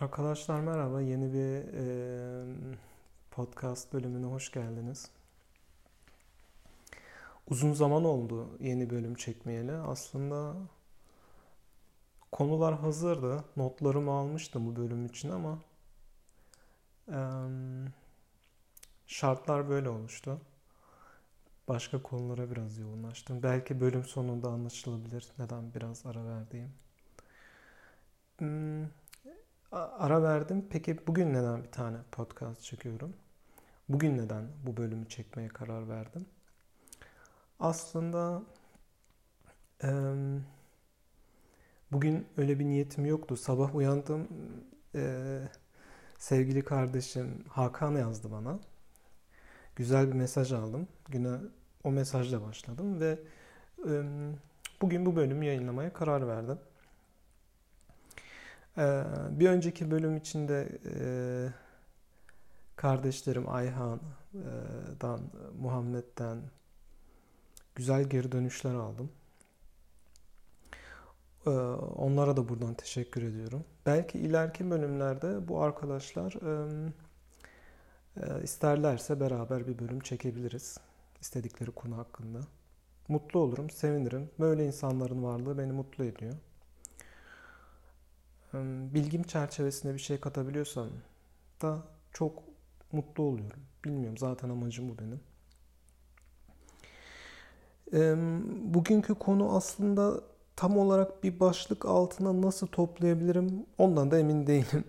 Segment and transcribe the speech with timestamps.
[0.00, 1.00] Arkadaşlar merhaba.
[1.00, 1.84] Yeni bir e,
[3.30, 5.10] podcast bölümüne hoş geldiniz.
[7.50, 9.72] Uzun zaman oldu yeni bölüm çekmeyeli.
[9.72, 10.54] Aslında
[12.32, 13.44] konular hazırdı.
[13.56, 15.58] Notlarımı almıştım bu bölüm için ama
[17.08, 17.20] e,
[19.06, 20.40] şartlar böyle oluştu.
[21.68, 23.42] Başka konulara biraz yoğunlaştım.
[23.42, 26.72] Belki bölüm sonunda anlaşılabilir neden biraz ara verdiğim.
[28.38, 28.99] Hmm,
[29.72, 30.66] ara verdim.
[30.70, 33.12] Peki bugün neden bir tane podcast çekiyorum?
[33.88, 36.26] Bugün neden bu bölümü çekmeye karar verdim?
[37.60, 38.42] Aslında
[39.84, 39.88] e,
[41.92, 43.36] bugün öyle bir niyetim yoktu.
[43.36, 44.28] Sabah uyandım.
[44.94, 45.42] E,
[46.18, 48.58] sevgili kardeşim Hakan yazdı bana.
[49.76, 50.88] Güzel bir mesaj aldım.
[51.08, 51.36] Güne
[51.84, 53.18] o mesajla başladım ve
[53.88, 54.02] e,
[54.82, 56.58] bugün bu bölümü yayınlamaya karar verdim.
[58.78, 61.04] Ee, bir önceki bölüm içinde e,
[62.76, 65.20] kardeşlerim Ayhan'dan,
[65.60, 66.38] Muhammed'den
[67.74, 69.10] güzel geri dönüşler aldım.
[71.46, 71.50] Ee,
[71.96, 73.64] onlara da buradan teşekkür ediyorum.
[73.86, 76.92] Belki ileriki bölümlerde bu arkadaşlar e,
[78.16, 80.78] e, isterlerse beraber bir bölüm çekebiliriz.
[81.20, 82.40] İstedikleri konu hakkında.
[83.08, 84.30] Mutlu olurum, sevinirim.
[84.40, 86.34] Böyle insanların varlığı beni mutlu ediyor
[88.94, 90.88] bilgim çerçevesinde bir şey katabiliyorsam
[91.62, 92.42] da çok
[92.92, 93.60] mutlu oluyorum.
[93.84, 95.20] Bilmiyorum zaten amacım bu benim.
[98.74, 100.20] Bugünkü konu aslında
[100.56, 104.84] tam olarak bir başlık altına nasıl toplayabilirim ondan da emin değilim.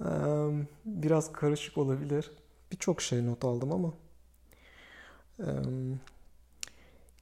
[0.84, 2.30] Biraz karışık olabilir.
[2.72, 3.92] Birçok şey not aldım ama.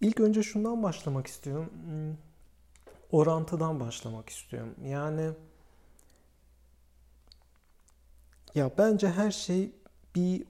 [0.00, 1.70] İlk önce şundan başlamak istiyorum.
[3.12, 4.74] Orantıdan başlamak istiyorum.
[4.84, 5.30] Yani
[8.54, 9.72] ya bence her şey
[10.14, 10.44] bir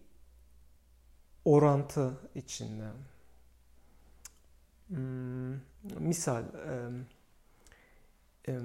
[1.45, 2.89] orantı içinde.
[4.89, 5.53] Hmm,
[5.99, 6.91] misal e,
[8.49, 8.61] e,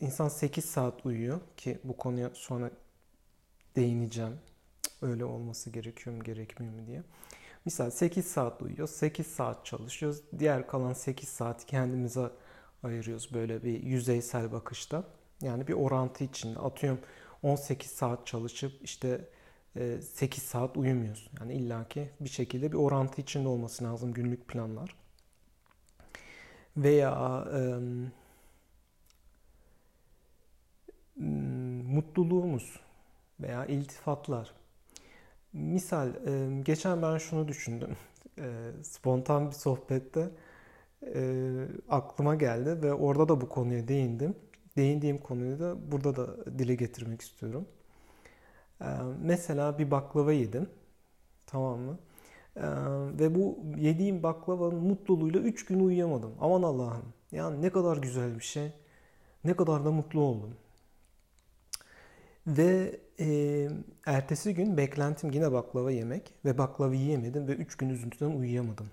[0.00, 2.70] insan 8 saat uyuyor ki bu konuya sonra
[3.76, 4.38] değineceğim.
[5.02, 7.02] Öyle olması gerekiyor mu gerekmiyor mu diye.
[7.64, 10.22] Misal 8 saat uyuyor, 8 saat çalışıyoruz.
[10.38, 12.30] Diğer kalan 8 saat kendimize
[12.82, 15.04] ayırıyoruz böyle bir yüzeysel bakışta.
[15.42, 16.58] Yani bir orantı içinde.
[16.58, 17.00] Atıyorum
[17.42, 19.28] 18 saat çalışıp işte
[19.74, 21.32] 8 e, saat uyumuyorsun.
[21.40, 24.96] Yani illaki bir şekilde bir orantı içinde olması lazım günlük planlar.
[26.76, 27.60] Veya e,
[31.86, 32.80] mutluluğumuz
[33.40, 34.54] veya iltifatlar.
[35.52, 37.96] Misal e, geçen ben şunu düşündüm.
[38.38, 40.30] E, spontan bir sohbette
[41.06, 41.22] e,
[41.88, 44.34] aklıma geldi ve orada da bu konuya değindim.
[44.76, 47.68] Değindiğim konuyu da burada da dile getirmek istiyorum.
[48.80, 48.86] E,
[49.22, 50.68] mesela bir baklava yedim.
[51.46, 51.98] Tamam mı?
[52.56, 52.62] E,
[53.18, 56.34] ve bu yediğim baklavanın mutluluğuyla 3 gün uyuyamadım.
[56.40, 57.12] Aman Allah'ım.
[57.32, 58.72] Yani ne kadar güzel bir şey.
[59.44, 60.54] Ne kadar da mutlu oldum.
[62.46, 63.68] Ve e,
[64.06, 68.90] ertesi gün beklentim yine baklava yemek ve baklava yiyemedim ve 3 gün üzüntüden uyuyamadım.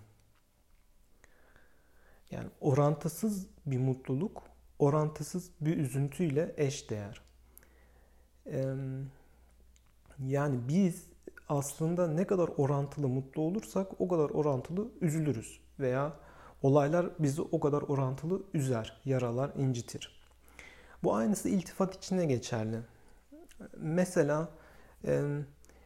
[2.31, 4.43] Yani orantısız bir mutluluk,
[4.79, 7.21] orantısız bir üzüntüyle eş değer.
[10.19, 11.03] Yani biz
[11.49, 16.13] aslında ne kadar orantılı mutlu olursak o kadar orantılı üzülürüz veya
[16.61, 20.19] olaylar bizi o kadar orantılı üzer, yaralar, incitir.
[21.03, 22.77] Bu aynısı iltifat içine geçerli.
[23.77, 24.49] Mesela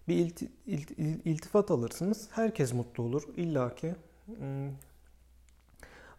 [0.08, 0.34] bir
[1.26, 3.24] iltifat alırsınız, herkes mutlu olur.
[3.38, 3.96] İlla ki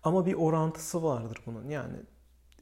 [0.05, 1.69] ama bir orantısı vardır bunun.
[1.69, 1.97] Yani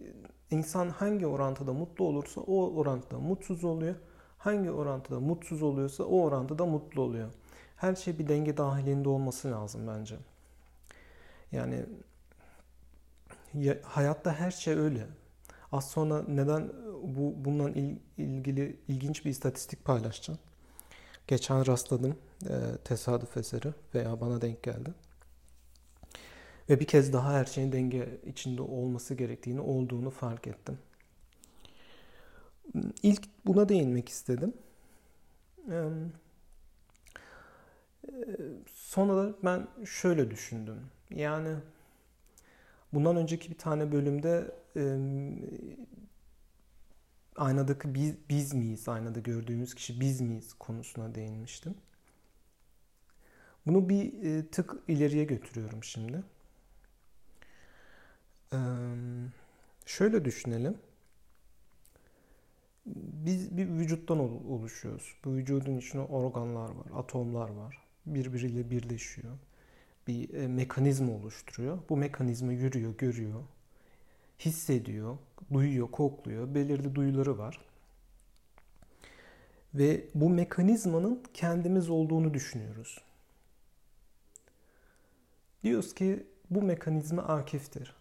[0.00, 0.06] e,
[0.50, 3.94] insan hangi orantıda mutlu olursa o orantıda mutsuz oluyor.
[4.38, 7.30] Hangi orantıda mutsuz oluyorsa o orantıda mutlu oluyor.
[7.76, 10.16] Her şey bir denge dahilinde olması lazım bence.
[11.52, 11.86] Yani
[13.54, 15.06] ya, hayatta her şey öyle.
[15.72, 16.68] Az sonra neden
[17.02, 20.40] bu bundan il, ilgili ilginç bir istatistik paylaşacağım.
[21.26, 22.16] Geçen rastladım
[22.48, 24.94] e, tesadüf eseri veya bana denk geldi.
[26.70, 30.78] Ve bir kez daha her şeyin denge içinde olması gerektiğini, olduğunu fark ettim.
[33.02, 34.54] İlk buna değinmek istedim.
[38.66, 40.80] Sonra da ben şöyle düşündüm.
[41.10, 41.56] Yani
[42.92, 44.54] bundan önceki bir tane bölümde
[47.36, 51.74] aynadaki biz, biz miyiz, aynada gördüğümüz kişi biz miyiz konusuna değinmiştim.
[53.66, 54.12] Bunu bir
[54.50, 56.22] tık ileriye götürüyorum şimdi
[59.86, 60.78] şöyle düşünelim.
[62.86, 64.18] biz bir vücuttan
[64.50, 65.14] oluşuyoruz.
[65.24, 67.78] Bu vücudun içinde organlar var, atomlar var.
[68.06, 69.38] Birbiriyle birleşiyor.
[70.06, 71.78] Bir e, mekanizma oluşturuyor.
[71.88, 73.42] Bu mekanizma yürüyor, görüyor,
[74.38, 75.18] hissediyor,
[75.52, 76.54] duyuyor, kokluyor.
[76.54, 77.60] Belirli duyuları var.
[79.74, 83.00] Ve bu mekanizmanın kendimiz olduğunu düşünüyoruz.
[85.64, 87.99] Diyoruz ki bu mekanizma akiftir.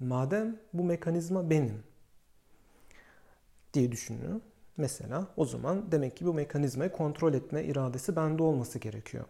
[0.00, 1.82] Madem bu mekanizma benim
[3.74, 4.40] diye düşünüyor.
[4.76, 9.24] Mesela o zaman demek ki bu mekanizmayı kontrol etme iradesi bende olması gerekiyor.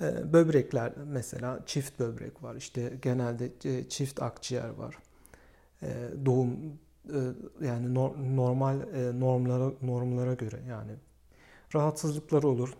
[0.00, 2.54] Ee, böbrekler mesela çift böbrek var.
[2.54, 4.98] İşte genelde e, çift akciğer var.
[5.82, 5.88] Ee,
[6.26, 6.56] doğum
[7.14, 7.18] e,
[7.66, 7.94] yani
[8.36, 10.92] normal e, normlara normlara göre yani
[11.74, 12.74] rahatsızlıkları olur.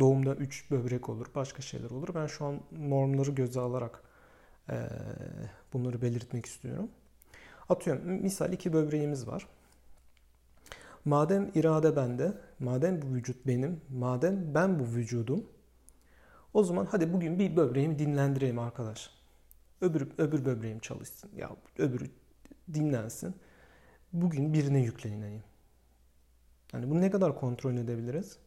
[0.00, 2.08] Doğumda 3 böbrek olur, başka şeyler olur.
[2.14, 4.02] Ben şu an normları göze alarak
[4.70, 4.76] e,
[5.72, 6.88] bunları belirtmek istiyorum.
[7.68, 9.46] Atıyorum misal iki böbreğimiz var.
[11.04, 15.44] Madem irade bende, madem bu vücut benim, madem ben bu vücudum,
[16.54, 19.10] o zaman hadi bugün bir böbreğimi dinlendireyim arkadaş.
[19.80, 21.30] Öbür, öbür böbreğim çalışsın.
[21.36, 22.10] Ya öbürü
[22.74, 23.34] dinlensin.
[24.12, 25.42] Bugün birine yükleneyim.
[26.72, 28.38] Yani bunu ne kadar kontrol edebiliriz?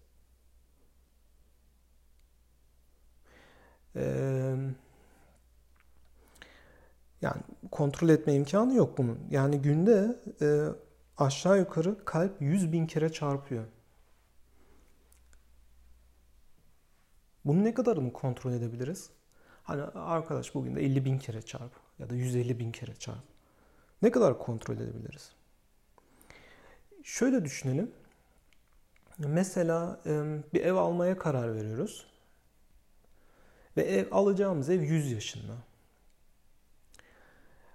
[7.21, 7.41] Yani
[7.71, 9.19] kontrol etme imkanı yok bunun.
[9.29, 10.47] Yani günde e,
[11.17, 13.65] aşağı yukarı kalp 100 bin kere çarpıyor.
[17.45, 19.09] Bunu ne kadarını kontrol edebiliriz?
[19.63, 23.23] Hani arkadaş bugün de 50 bin kere çarp ya da 150 bin kere çarp.
[24.01, 25.31] Ne kadar kontrol edebiliriz?
[27.03, 27.91] Şöyle düşünelim.
[29.17, 30.01] Mesela
[30.53, 32.08] bir ev almaya karar veriyoruz.
[33.79, 35.53] Ve ev alacağımız ev 100 yaşında.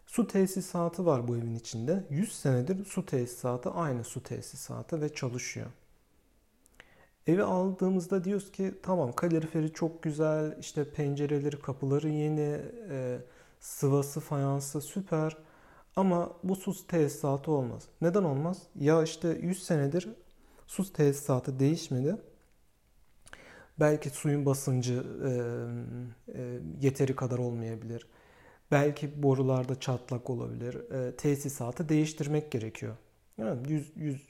[0.06, 2.04] Su tesisatı var bu evin içinde.
[2.10, 5.66] 100 senedir su tesisatı aynı su tesisatı ve çalışıyor.
[7.26, 12.60] Evi aldığımızda diyoruz ki tamam kaloriferi çok güzel, işte pencereleri, kapıları yeni,
[12.90, 13.18] e,
[13.60, 15.36] sıvası, fayansı süper.
[15.96, 17.82] Ama bu su tesisatı olmaz.
[18.00, 18.62] Neden olmaz?
[18.80, 20.08] Ya işte 100 senedir
[20.66, 22.16] su tesisatı değişmedi.
[23.80, 25.30] Belki suyun basıncı e,
[26.38, 28.06] e, yeteri kadar olmayabilir.
[28.70, 30.74] Belki borularda çatlak olabilir.
[30.74, 32.96] E, tesisatı değiştirmek gerekiyor.
[33.38, 34.28] Yani 100, 100,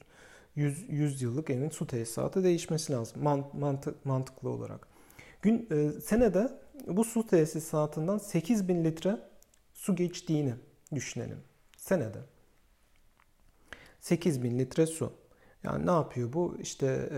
[0.56, 4.88] 100, 100 yıllık evin su tesisatı değişmesi lazım mantık, mantıklı olarak.
[5.42, 6.48] Gün e, senede
[6.86, 9.18] bu su tesisatından 8000 litre
[9.74, 10.54] su geçtiğini
[10.94, 11.38] düşünelim.
[11.76, 12.18] Senede.
[14.00, 15.12] 8000 litre su.
[15.64, 16.56] Yani ne yapıyor bu?
[16.60, 17.10] İşte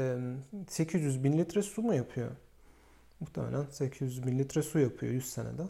[0.69, 2.31] 800 bin litre su mu yapıyor?
[3.21, 5.63] Muhtemelen 800 bin litre su yapıyor 100 senede.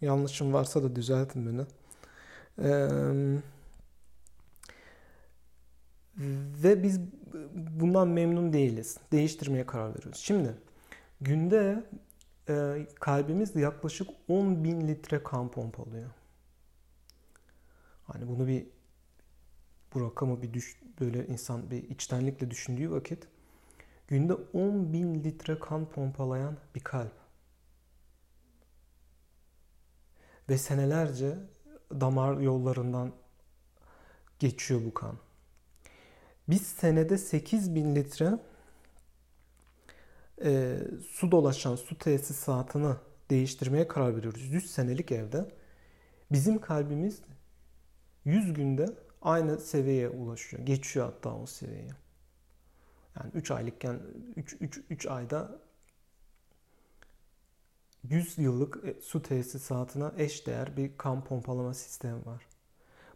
[0.00, 1.66] Yanlışım varsa da düzeltin beni.
[6.62, 7.00] ve biz
[7.54, 8.98] bundan memnun değiliz.
[9.12, 10.20] Değiştirmeye karar veriyoruz.
[10.20, 10.54] Şimdi
[11.20, 11.84] günde
[12.48, 16.10] e, kalbimiz yaklaşık 10 bin litre kan pompalıyor.
[18.06, 18.66] Hani bunu bir
[19.94, 23.26] bu rakamı bir düş, böyle insan bir içtenlikle düşündüğü vakit
[24.08, 27.12] günde 10 bin litre kan pompalayan bir kalp.
[30.48, 31.38] Ve senelerce
[31.90, 33.12] damar yollarından
[34.38, 35.18] geçiyor bu kan.
[36.48, 38.38] Biz senede 8 bin litre
[40.44, 40.78] e,
[41.10, 42.96] su dolaşan su tesisatını
[43.30, 44.44] değiştirmeye karar veriyoruz.
[44.44, 45.50] 100 senelik evde.
[46.32, 47.20] Bizim kalbimiz
[48.24, 48.86] 100 günde
[49.22, 50.66] aynı seviyeye ulaşıyor.
[50.66, 51.90] Geçiyor hatta o seviyeye.
[53.16, 54.00] Yani 3 aylıkken
[54.36, 55.58] 3 3 3 ayda
[58.04, 62.46] 100 yıllık e, su tesisatına eş değer bir kan pompalama sistemi var.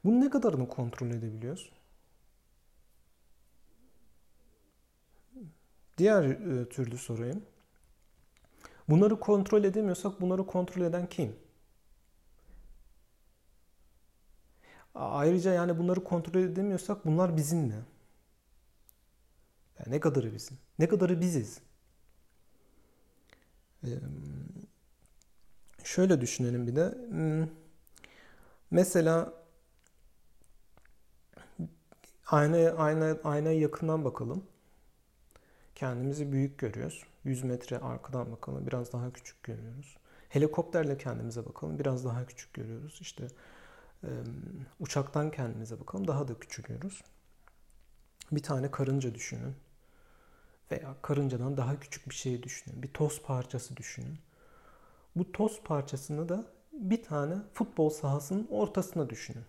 [0.04, 1.72] Bunu ne kadarını kontrol edebiliyoruz?
[5.98, 7.42] Diğer e, türlü sorayım.
[8.88, 11.36] Bunları kontrol edemiyorsak bunları kontrol eden kim?
[14.94, 17.84] Ayrıca yani bunları kontrol edemiyorsak bunlar bizim mi?
[19.78, 20.58] Yani ne kadarı bizim?
[20.78, 21.60] Ne kadarı biziz?
[25.84, 26.90] Şöyle düşünelim bir de.
[27.08, 27.48] Hmm,
[28.70, 29.32] mesela
[32.26, 34.44] aynaya, ayna, aynaya yakından bakalım.
[35.74, 37.04] Kendimizi büyük görüyoruz.
[37.24, 39.96] 100 metre arkadan bakalım biraz daha küçük görüyoruz.
[40.28, 42.98] Helikopterle kendimize bakalım biraz daha küçük görüyoruz.
[43.00, 43.26] İşte
[44.80, 47.02] uçaktan kendimize bakalım daha da küçülüyoruz.
[48.32, 49.54] Bir tane karınca düşünün.
[50.70, 52.82] Veya karıncadan daha küçük bir şey düşünün.
[52.82, 54.18] Bir toz parçası düşünün.
[55.16, 59.44] Bu toz parçasını da bir tane futbol sahasının ortasına düşünün.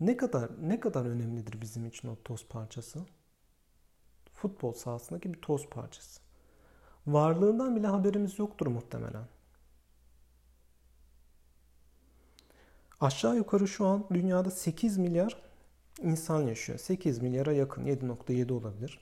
[0.00, 3.06] Ne kadar ne kadar önemlidir bizim için o toz parçası?
[4.32, 6.20] Futbol sahasındaki bir toz parçası.
[7.06, 9.24] Varlığından bile haberimiz yoktur muhtemelen.
[13.00, 15.42] Aşağı yukarı şu an dünyada 8 milyar
[16.02, 16.78] insan yaşıyor.
[16.78, 19.00] 8 milyara yakın 7.7 olabilir.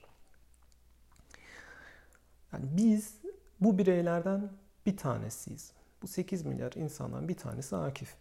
[2.53, 3.17] Yani biz
[3.59, 4.49] bu bireylerden
[4.85, 5.71] bir tanesiyiz.
[6.01, 8.15] Bu 8 milyar insandan bir tanesi Akif.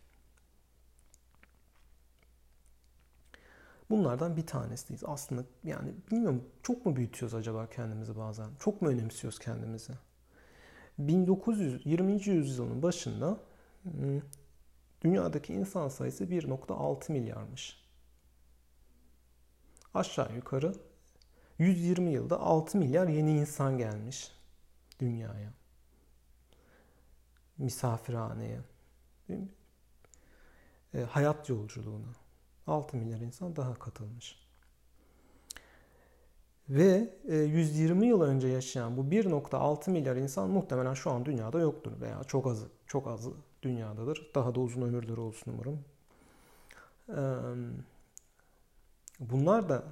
[3.91, 5.03] Bunlardan bir tanesiyiz.
[5.05, 8.49] Aslında yani bilmiyorum çok mu büyütüyoruz acaba kendimizi bazen?
[8.59, 9.93] Çok mu önemsiyoruz kendimizi?
[10.99, 12.29] 1920.
[12.29, 13.39] yüzyılın başında
[13.83, 14.21] hmm,
[15.03, 17.87] dünyadaki insan sayısı 1.6 milyarmış.
[19.95, 20.75] Aşağı yukarı
[21.59, 24.33] 120 yılda 6 milyar yeni insan gelmiş
[25.01, 25.53] dünyaya.
[27.59, 28.61] Misafirhaneye.
[30.95, 32.13] E, hayat yolculuğuna.
[32.67, 34.47] 6 milyar insan daha katılmış.
[36.69, 42.01] Ve 120 e, yıl önce yaşayan bu 1.6 milyar insan muhtemelen şu an dünyada yoktur
[42.01, 43.29] veya çok az çok az
[43.63, 44.31] dünyadadır.
[44.35, 45.85] Daha da uzun ömürleri olsun umarım.
[49.21, 49.85] Bunlar da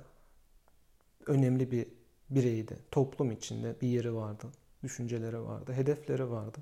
[1.26, 1.88] önemli bir
[2.30, 2.78] bireydi.
[2.90, 4.46] Toplum içinde bir yeri vardı.
[4.82, 5.72] Düşünceleri vardı.
[5.72, 6.58] Hedefleri vardı.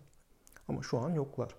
[0.69, 1.55] Ama şu an yoklar.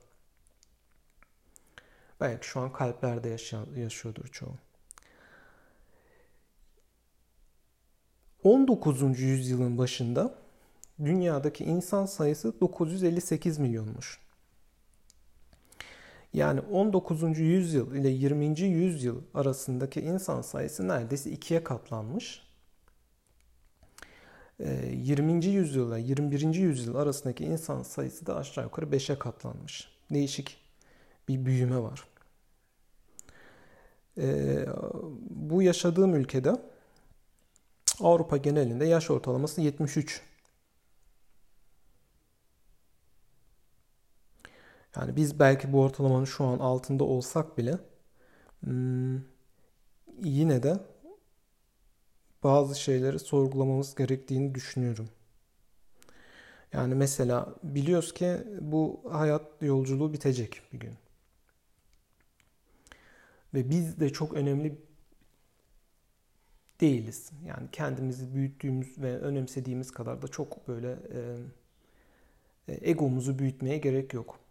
[2.21, 3.29] Belki şu an kalplerde
[3.75, 4.55] yaşıyordur çoğu.
[8.43, 9.19] 19.
[9.19, 10.35] yüzyılın başında
[10.99, 14.22] dünyadaki insan sayısı 958 milyonmuş.
[16.33, 17.39] Yani 19.
[17.39, 18.59] yüzyıl ile 20.
[18.59, 22.43] yüzyıl arasındaki insan sayısı neredeyse ikiye katlanmış.
[24.59, 25.45] 20.
[25.45, 26.55] yüzyıl ile 21.
[26.55, 29.87] yüzyıl arasındaki insan sayısı da aşağı yukarı 5'e katlanmış.
[30.11, 30.57] Değişik
[31.27, 32.07] bir büyüme var.
[35.29, 36.53] Bu yaşadığım ülkede
[37.99, 40.21] Avrupa genelinde yaş ortalaması 73.
[44.95, 47.77] Yani biz belki bu ortalamanın şu an altında olsak bile
[48.63, 49.21] hmm,
[50.23, 50.79] yine de
[52.43, 55.09] bazı şeyleri sorgulamamız gerektiğini düşünüyorum.
[56.73, 60.93] Yani mesela biliyoruz ki bu hayat yolculuğu bitecek bir gün.
[63.53, 64.77] Ve biz de çok önemli
[66.81, 67.31] değiliz.
[67.45, 70.97] Yani kendimizi büyüttüğümüz ve önemsediğimiz kadar da çok böyle
[72.67, 74.42] e, egomuzu büyütmeye gerek yok.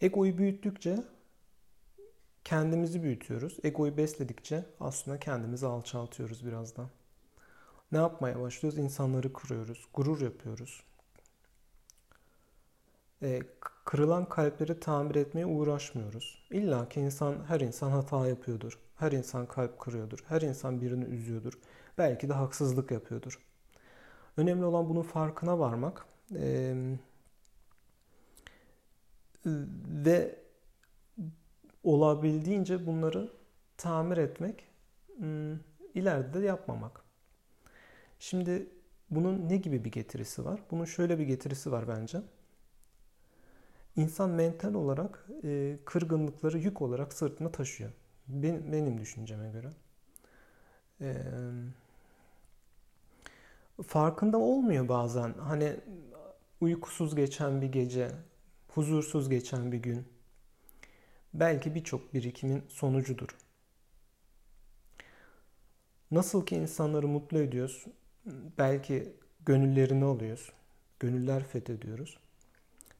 [0.00, 1.04] Egoyu büyüttükçe
[2.44, 3.58] kendimizi büyütüyoruz.
[3.62, 6.88] Egoyu besledikçe aslında kendimizi alçaltıyoruz birazdan.
[7.92, 8.78] Ne yapmaya başlıyoruz?
[8.78, 10.82] İnsanları kırıyoruz, gurur yapıyoruz.
[13.22, 13.40] E,
[13.84, 16.46] kırılan kalpleri tamir etmeye uğraşmıyoruz.
[16.50, 18.78] İlla ki insan, her insan hata yapıyordur.
[18.96, 20.24] Her insan kalp kırıyordur.
[20.28, 21.52] Her insan birini üzüyordur.
[21.98, 23.38] Belki de haksızlık yapıyordur.
[24.36, 26.06] Önemli olan bunun farkına varmak.
[26.34, 26.74] Ee,
[29.46, 30.38] ve
[31.84, 33.32] olabildiğince bunları
[33.76, 34.64] tamir etmek,
[35.16, 35.52] hmm,
[35.94, 37.04] ileride de yapmamak.
[38.18, 38.66] Şimdi
[39.10, 40.60] bunun ne gibi bir getirisi var?
[40.70, 42.22] Bunun şöyle bir getirisi var bence.
[43.96, 47.90] İnsan mental olarak e, kırgınlıkları yük olarak sırtına taşıyor.
[48.28, 49.70] Benim, düşünceme göre.
[51.00, 51.14] E,
[53.86, 55.32] farkında olmuyor bazen.
[55.32, 55.76] Hani
[56.60, 58.10] uykusuz geçen bir gece,
[58.74, 60.04] huzursuz geçen bir gün
[61.34, 63.28] belki birçok birikimin sonucudur.
[66.10, 67.86] Nasıl ki insanları mutlu ediyoruz,
[68.58, 69.12] belki
[69.46, 70.52] gönüllerini alıyoruz,
[71.00, 72.18] gönüller fethediyoruz,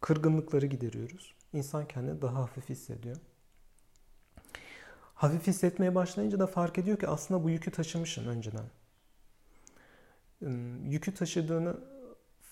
[0.00, 1.34] kırgınlıkları gideriyoruz.
[1.52, 3.16] İnsan kendini daha hafif hissediyor.
[5.14, 8.64] Hafif hissetmeye başlayınca da fark ediyor ki aslında bu yükü taşımışım önceden.
[10.90, 11.76] Yükü taşıdığını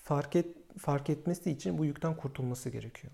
[0.03, 3.13] fark et fark etmesi için bu yükten kurtulması gerekiyor.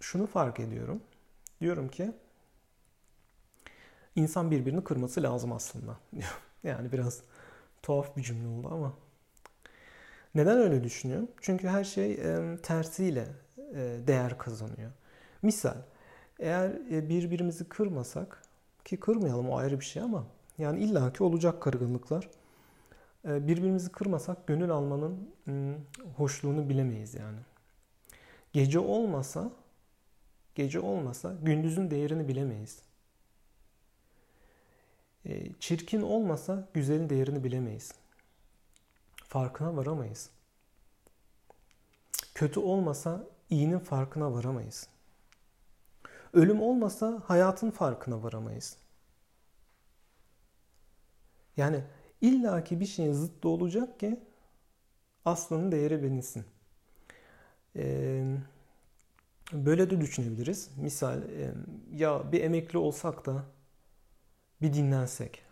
[0.00, 1.02] Şunu fark ediyorum.
[1.60, 2.12] Diyorum ki
[4.16, 5.96] insan birbirini kırması lazım aslında.
[6.64, 7.22] yani biraz
[7.82, 8.94] tuhaf bir cümle oldu ama.
[10.34, 11.28] Neden öyle düşünüyorum?
[11.40, 13.26] Çünkü her şey e, tersiyle
[13.74, 14.90] e, değer kazanıyor.
[15.42, 15.76] Misal
[16.38, 18.42] eğer e, birbirimizi kırmasak
[18.84, 20.26] ki kırmayalım o ayrı bir şey ama
[20.58, 22.28] yani illaki olacak kırgınlıklar.
[23.24, 25.28] E, birbirimizi kırmasak gönül almanın
[26.16, 27.38] hoşluğunu bilemeyiz yani.
[28.52, 29.50] Gece olmasa
[30.54, 32.82] gece olmasa gündüzün değerini bilemeyiz.
[35.60, 37.92] Çirkin olmasa güzelin değerini bilemeyiz.
[39.28, 40.30] farkına varamayız.
[42.34, 44.88] Kötü olmasa iyinin farkına varamayız.
[46.32, 48.76] Ölüm olmasa hayatın farkına varamayız.
[51.56, 51.84] Yani
[52.22, 54.20] illaki bir şeyin zıttı olacak ki
[55.24, 56.44] aslının değeri bilinsin.
[57.76, 58.36] Ee,
[59.52, 60.70] böyle de düşünebiliriz.
[60.76, 61.54] Misal e,
[61.92, 63.44] ya bir emekli olsak da
[64.62, 65.42] bir dinlensek.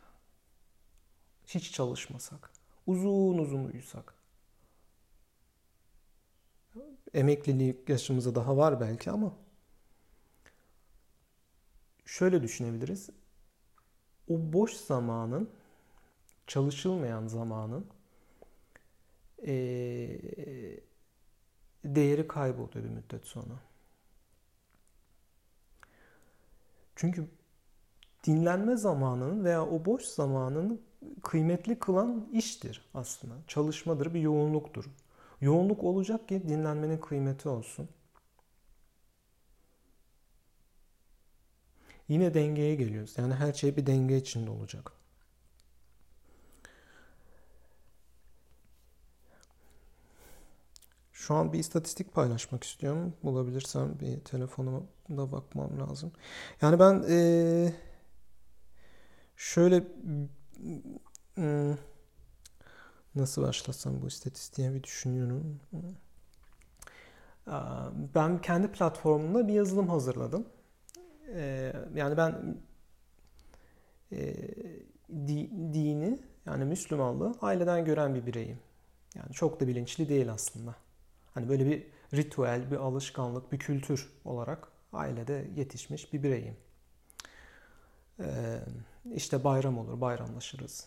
[1.46, 2.50] Hiç çalışmasak.
[2.86, 4.14] Uzun uzun uyusak.
[7.14, 9.32] Emeklilik yaşımıza daha var belki ama
[12.06, 13.10] şöyle düşünebiliriz.
[14.28, 15.50] O boş zamanın,
[16.50, 17.86] çalışılmayan zamanın
[19.46, 20.20] ee,
[21.84, 23.54] değeri kayboluyor bir müddet sonra.
[26.96, 27.26] Çünkü
[28.26, 30.80] dinlenme zamanının veya o boş zamanın
[31.22, 33.34] kıymetli kılan iştir aslında.
[33.46, 34.84] Çalışmadır, bir yoğunluktur.
[35.40, 37.88] Yoğunluk olacak ki dinlenmenin kıymeti olsun.
[42.08, 43.14] Yine dengeye geliyoruz.
[43.18, 44.99] Yani her şey bir denge içinde olacak.
[51.20, 53.14] Şu an bir istatistik paylaşmak istiyorum.
[53.22, 56.12] Bulabilirsem bir telefonuma da bakmam lazım.
[56.62, 57.72] Yani ben ee,
[59.36, 59.84] şöyle
[61.34, 61.76] hmm,
[63.14, 65.60] nasıl başlasam bu istatistiğe bir düşünüyorum.
[68.14, 70.46] Ben kendi platformumda bir yazılım hazırladım.
[71.94, 72.56] Yani ben
[75.72, 78.58] dini yani Müslümanlığı aileden gören bir bireyim.
[79.14, 80.76] Yani çok da bilinçli değil aslında.
[81.34, 86.56] Hani böyle bir ritüel, bir alışkanlık, bir kültür olarak ailede yetişmiş bir bireyim.
[88.20, 88.58] Ee,
[89.14, 90.86] işte bayram olur, bayramlaşırız.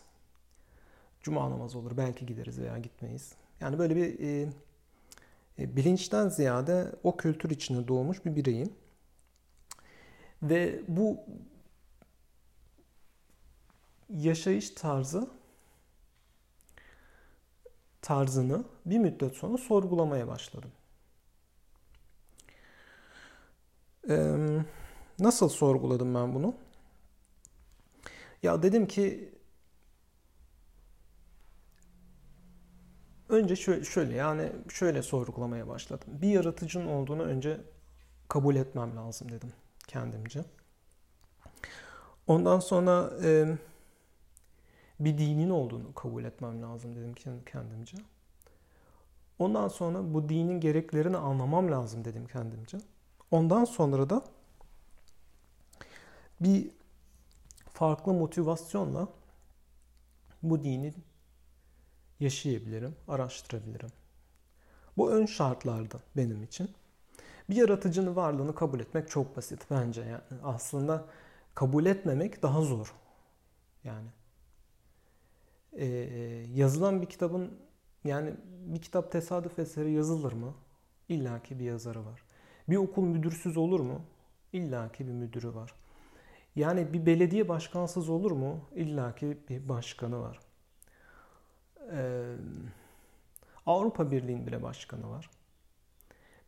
[1.22, 3.34] Cuma namazı olur, belki gideriz veya gitmeyiz.
[3.60, 4.50] Yani böyle bir e,
[5.60, 8.74] e, bilinçten ziyade o kültür içinde doğmuş bir bireyim.
[10.44, 11.20] Ve bu
[14.10, 15.30] yaşayış tarzı
[18.04, 20.72] tarzını bir müddet sonra sorgulamaya başladım.
[24.10, 24.36] Ee,
[25.20, 26.56] nasıl sorguladım ben bunu?
[28.44, 29.34] Ya dedim ki
[33.30, 36.08] önce şöyle, şöyle yani şöyle sorgulamaya başladım.
[36.08, 37.62] Bir yaratıcının olduğunu önce
[38.30, 39.54] kabul etmem lazım dedim
[39.88, 40.46] kendimce.
[42.28, 43.58] Ondan sonra e,
[45.06, 47.14] bir dinin olduğunu kabul etmem lazım dedim
[47.46, 47.98] kendimce.
[49.40, 52.78] Ondan sonra bu dinin gereklerini anlamam lazım dedim kendimce.
[53.32, 54.24] Ondan sonra da
[56.42, 56.72] bir
[57.74, 59.08] farklı motivasyonla
[60.44, 60.94] bu dini
[62.20, 63.90] yaşayabilirim, araştırabilirim.
[64.98, 66.72] Bu ön şartlardı benim için.
[67.50, 70.02] Bir yaratıcının varlığını kabul etmek çok basit bence.
[70.02, 71.06] Yani aslında
[71.56, 72.94] kabul etmemek daha zor.
[73.84, 74.08] Yani
[75.76, 75.86] e,
[76.54, 77.52] yazılan bir kitabın
[78.04, 78.34] yani
[78.66, 80.54] bir kitap tesadüf eseri yazılır mı?
[81.10, 82.24] İlla ki bir yazarı var.
[82.70, 84.02] Bir okul müdürsüz olur mu?
[84.54, 85.74] İlla ki bir müdürü var.
[86.56, 88.66] Yani bir belediye başkansız olur mu?
[88.76, 90.40] İlla ki bir başkanı var.
[91.92, 92.36] Ee,
[93.66, 95.30] Avrupa Birliği'nin bile başkanı var.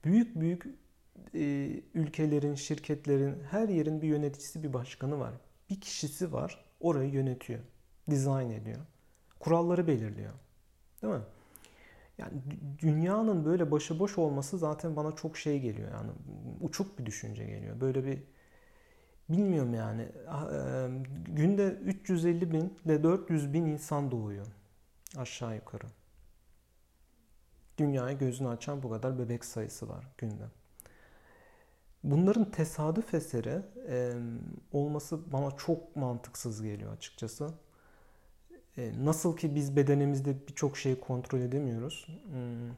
[0.03, 0.65] Büyük büyük
[1.33, 5.33] e, ülkelerin, şirketlerin, her yerin bir yöneticisi, bir başkanı var.
[5.69, 7.59] Bir kişisi var, orayı yönetiyor,
[8.09, 8.79] dizayn ediyor.
[9.45, 10.34] Kuralları belirliyor.
[11.01, 11.21] Değil mi?
[12.17, 12.31] Yani
[12.79, 16.12] dünyanın böyle başıboş olması zaten bana çok şey geliyor yani
[16.62, 17.81] uçuk bir düşünce geliyor.
[17.81, 18.23] Böyle bir
[19.29, 20.47] bilmiyorum yani ah,
[21.27, 24.45] günde 350 bin ile 400 bin insan doğuyor
[25.17, 25.88] aşağı yukarı.
[27.77, 30.45] Dünyaya gözünü açan bu kadar bebek sayısı var günde.
[32.03, 33.62] Bunların tesadüf eseri
[34.71, 37.64] olması bana çok mantıksız geliyor açıkçası.
[38.77, 42.07] E, nasıl ki biz bedenimizde birçok şeyi kontrol edemiyoruz.
[42.31, 42.71] Hmm.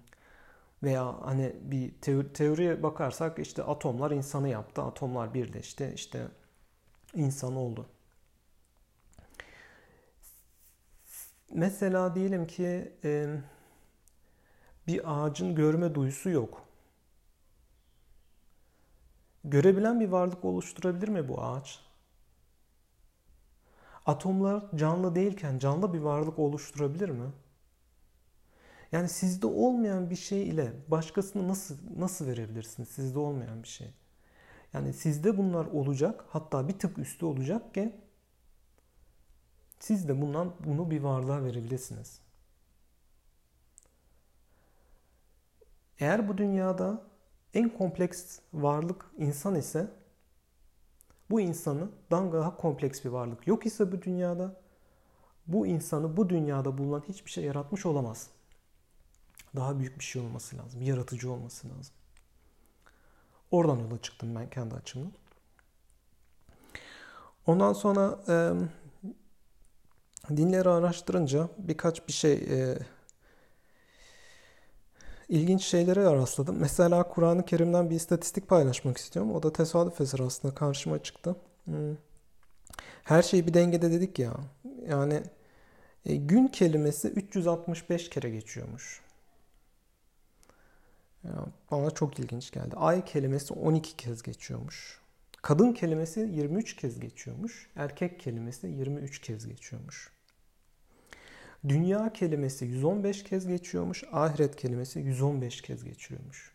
[0.83, 4.81] Veya hani bir teori, teoriye bakarsak işte atomlar insanı yaptı.
[4.83, 5.91] Atomlar birleşti.
[5.95, 6.27] işte
[7.15, 7.85] insan oldu.
[11.53, 13.27] Mesela diyelim ki e,
[14.87, 16.63] bir ağacın görme duyusu yok.
[19.43, 21.86] Görebilen bir varlık oluşturabilir mi bu ağaç?
[24.07, 27.31] Atomlar canlı değilken canlı bir varlık oluşturabilir mi?
[28.91, 32.89] Yani sizde olmayan bir şey ile başkasını nasıl nasıl verebilirsiniz?
[32.89, 33.93] Sizde olmayan bir şey.
[34.73, 37.95] Yani sizde bunlar olacak, hatta bir tık üstü olacak ki
[39.79, 42.19] siz de bundan bunu bir varlığa verebilirsiniz.
[45.99, 47.03] Eğer bu dünyada
[47.53, 49.91] en kompleks varlık insan ise
[51.29, 54.55] bu insanı daha kompleks bir varlık yok ise bu dünyada
[55.47, 58.29] bu insanı bu dünyada bulunan hiçbir şey yaratmış olamaz.
[59.55, 60.79] Daha büyük bir şey olması lazım.
[60.79, 61.93] Bir yaratıcı olması lazım.
[63.51, 65.11] Oradan yola çıktım ben kendi açımdan.
[67.47, 68.35] Ondan sonra e,
[70.37, 72.79] dinleri araştırınca birkaç bir şey e,
[75.29, 76.57] ilginç şeylere rastladım.
[76.59, 79.35] Mesela Kur'an-ı Kerim'den bir istatistik paylaşmak istiyorum.
[79.35, 81.35] O da tesadüf eseri aslında karşıma çıktı.
[81.65, 81.95] Hmm.
[83.03, 84.33] Her şey bir dengede dedik ya.
[84.87, 85.23] Yani
[86.05, 89.01] e, gün kelimesi 365 kere geçiyormuş.
[91.23, 92.75] Ya, bana çok ilginç geldi.
[92.75, 95.01] Ay kelimesi 12 kez geçiyormuş.
[95.41, 97.69] Kadın kelimesi 23 kez geçiyormuş.
[97.75, 100.16] Erkek kelimesi 23 kez geçiyormuş.
[101.69, 104.03] Dünya kelimesi 115 kez geçiyormuş.
[104.11, 106.51] Ahiret kelimesi 115 kez geçiyormuş.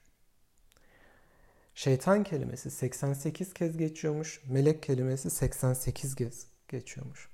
[1.75, 4.41] Şeytan kelimesi 88 kez geçiyormuş.
[4.49, 7.29] Melek kelimesi 88 kez geçiyormuş.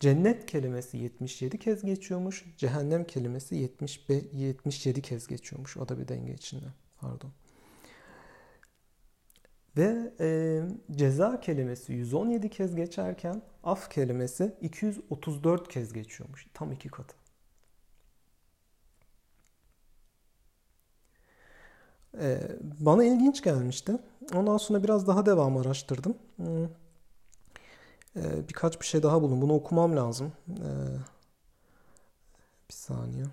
[0.00, 2.44] Cennet kelimesi 77 kez geçiyormuş.
[2.56, 5.76] Cehennem kelimesi 75, 77 kez geçiyormuş.
[5.76, 6.66] O da bir denge içinde.
[7.00, 7.32] Pardon.
[9.76, 10.60] Ve e,
[10.96, 16.46] ceza kelimesi 117 kez geçerken af kelimesi 234 kez geçiyormuş.
[16.54, 17.16] Tam iki katı.
[22.20, 22.40] E,
[22.80, 23.98] bana ilginç gelmişti.
[24.34, 26.14] Ondan sonra biraz daha devam araştırdım.
[28.16, 29.42] E, birkaç bir şey daha buldum.
[29.42, 30.32] Bunu okumam lazım.
[30.48, 30.70] E,
[32.68, 33.24] bir saniye.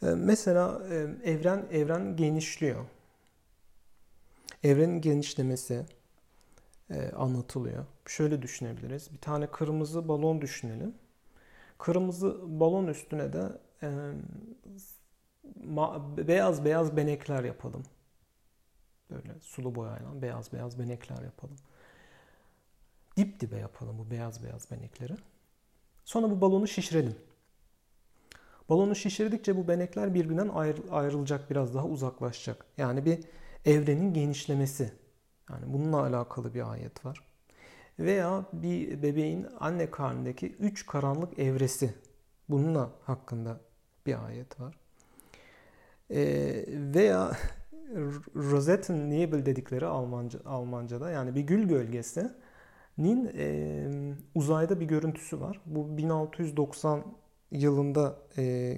[0.00, 0.94] Mesela e,
[1.30, 2.84] evren evren genişliyor.
[4.62, 5.86] Evrenin genişlemesi
[6.90, 7.84] e, anlatılıyor.
[8.06, 9.12] Şöyle düşünebiliriz.
[9.12, 10.94] Bir tane kırmızı balon düşünelim.
[11.78, 13.48] Kırmızı balon üstüne de
[13.82, 13.88] e,
[16.28, 17.82] beyaz beyaz benekler yapalım.
[19.10, 21.56] Böyle sulu boyayla beyaz beyaz benekler yapalım.
[23.16, 25.14] Dip dibe yapalım bu beyaz beyaz benekleri.
[26.04, 27.16] Sonra bu balonu şişirelim.
[28.68, 30.48] Balonu şişirdikçe bu benekler birbirinden
[30.90, 32.64] ayrılacak, biraz daha uzaklaşacak.
[32.76, 33.18] Yani bir
[33.64, 34.92] evrenin genişlemesi.
[35.50, 37.24] Yani bununla alakalı bir ayet var.
[37.98, 41.94] Veya bir bebeğin anne karnındaki üç karanlık evresi.
[42.48, 43.60] Bununla hakkında
[44.06, 44.78] bir ayet var.
[46.10, 46.20] E,
[46.68, 47.32] veya
[48.34, 49.10] Rosetten
[49.46, 55.60] dedikleri Almanca, Almanca'da yani bir gül gölgesinin e, uzayda bir görüntüsü var.
[55.66, 57.04] Bu 1690
[57.50, 58.74] yılında e,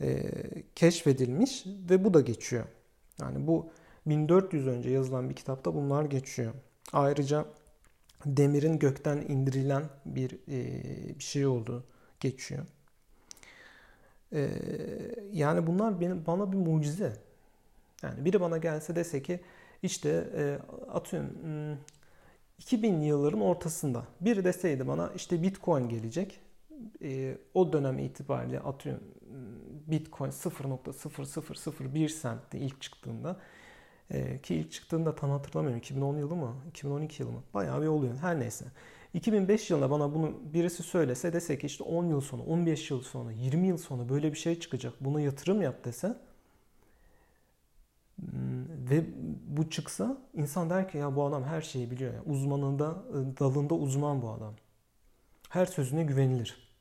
[0.00, 0.30] e,
[0.74, 2.64] keşfedilmiş ve bu da geçiyor.
[3.20, 3.70] Yani bu
[4.06, 6.52] 1400 önce yazılan bir kitapta bunlar geçiyor.
[6.92, 7.44] Ayrıca
[8.26, 11.84] demirin gökten indirilen bir, e, bir şey olduğu
[12.20, 12.66] geçiyor.
[14.32, 14.50] E,
[15.32, 17.12] yani bunlar benim bana bir mucize.
[18.02, 19.40] Yani biri bana gelse dese ki
[19.82, 20.58] işte e,
[20.92, 21.30] atıyorum
[22.58, 26.40] 2000 hmm, yılların ortasında biri deseydi bana işte Bitcoin gelecek
[27.02, 29.04] e, o dönem itibariyle atıyorum
[29.86, 33.40] Bitcoin 0.0001 centti ilk çıktığında
[34.10, 38.16] e, ki ilk çıktığında tam hatırlamıyorum 2010 yılı mı 2012 yılı mı bayağı bir oluyor
[38.20, 38.64] her neyse
[39.14, 43.32] 2005 yılında bana bunu birisi söylese dese ki işte 10 yıl sonra 15 yıl sonra
[43.32, 46.16] 20 yıl sonra böyle bir şey çıkacak buna yatırım yap dese
[48.18, 49.04] hmm, ve
[49.48, 52.14] bu çıksa insan der ki ya bu adam her şeyi biliyor.
[52.14, 53.04] Yani uzmanında,
[53.40, 54.54] dalında uzman bu adam.
[55.54, 56.74] Her sözüne güvenilir.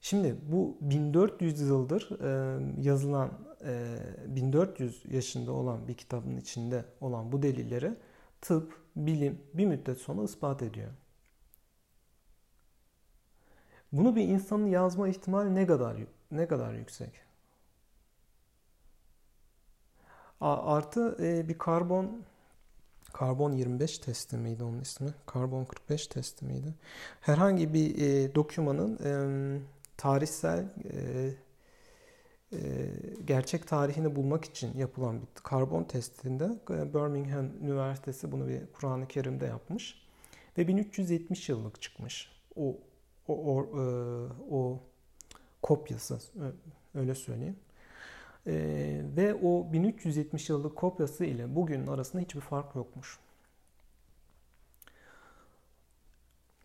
[0.00, 3.30] Şimdi bu 1400 yıldır e, yazılan,
[3.64, 7.94] e, 1400 yaşında olan bir kitabın içinde olan bu delilleri
[8.40, 10.90] tıp, bilim bir müddet sonra ispat ediyor.
[13.92, 15.96] Bunu bir insanın yazma ihtimali ne kadar
[16.30, 17.12] ne kadar yüksek?
[20.40, 22.22] Artı e, bir karbon
[23.12, 25.14] karbon 25 testi miydi onun ismi?
[25.26, 26.74] Karbon 45 testi miydi?
[27.20, 29.12] Herhangi bir e, dokümanın e,
[29.96, 31.30] tarihsel e,
[33.24, 39.46] gerçek tarihini bulmak için yapılan bir karbon testinde e, Birmingham Üniversitesi bunu bir Kur'an-ı Kerim'de
[39.46, 40.02] yapmış
[40.58, 42.76] ve 1370 yıllık çıkmış o
[43.28, 43.82] o o, e,
[44.50, 44.80] o
[45.62, 46.18] kopyası
[46.94, 47.56] öyle söyleyeyim.
[48.46, 48.54] E,
[49.16, 53.18] ve o 1370 yıllık kopyası ile bugünün arasında hiçbir fark yokmuş.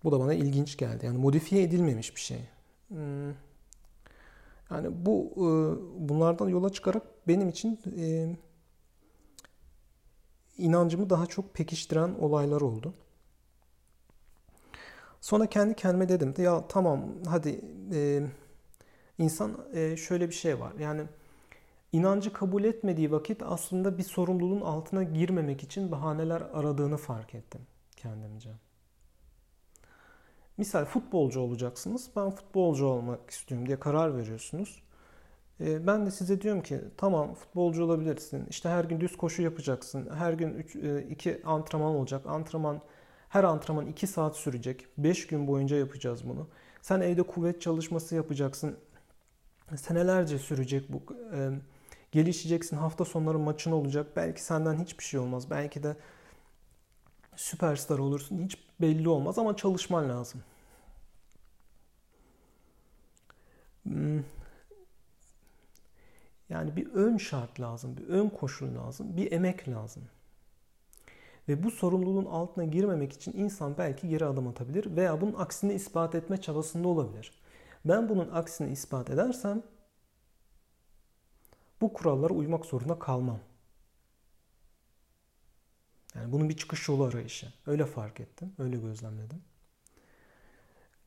[0.03, 1.05] Bu da bana ilginç geldi.
[1.05, 2.41] Yani modifiye edilmemiş bir şey.
[2.87, 3.29] Hmm.
[4.71, 5.47] Yani bu e,
[6.09, 8.35] bunlardan yola çıkarak benim için e,
[10.57, 12.93] inancımı daha çok pekiştiren olaylar oldu.
[15.21, 17.61] Sonra kendi kendime dedim ya tamam hadi
[17.93, 18.23] e,
[19.17, 19.57] insan
[19.95, 20.73] şöyle bir şey var.
[20.79, 21.03] Yani
[21.91, 27.61] inancı kabul etmediği vakit aslında bir sorumluluğun altına girmemek için bahaneler aradığını fark ettim
[27.95, 28.49] kendimce.
[30.57, 32.09] Misal futbolcu olacaksınız.
[32.15, 34.83] Ben futbolcu olmak istiyorum diye karar veriyorsunuz.
[35.61, 38.45] E, ben de size diyorum ki tamam futbolcu olabilirsin.
[38.49, 40.09] İşte her gün düz koşu yapacaksın.
[40.15, 40.75] Her gün 3
[41.11, 42.25] 2 antrenman olacak.
[42.25, 42.81] Antrenman
[43.29, 44.85] her antrenman 2 saat sürecek.
[44.97, 46.47] 5 gün boyunca yapacağız bunu.
[46.81, 48.77] Sen evde kuvvet çalışması yapacaksın.
[49.75, 51.03] Senelerce sürecek bu.
[52.11, 52.77] Gelişeceksin.
[52.77, 54.07] Hafta sonları maçın olacak.
[54.15, 55.49] Belki senden hiçbir şey olmaz.
[55.49, 55.95] Belki de
[57.35, 58.43] süperstar olursun.
[58.43, 60.43] Hiç belli olmaz ama çalışman lazım.
[63.83, 64.23] Hmm.
[66.49, 70.03] Yani bir ön şart lazım, bir ön koşul lazım, bir emek lazım.
[71.49, 76.15] Ve bu sorumluluğun altına girmemek için insan belki geri adım atabilir veya bunun aksini ispat
[76.15, 77.31] etme çabasında olabilir.
[77.85, 79.63] Ben bunun aksini ispat edersem
[81.81, 83.39] bu kurallara uymak zorunda kalmam.
[86.15, 87.53] Yani bunun bir çıkış yolu arayışı.
[87.67, 89.41] Öyle fark ettim, öyle gözlemledim.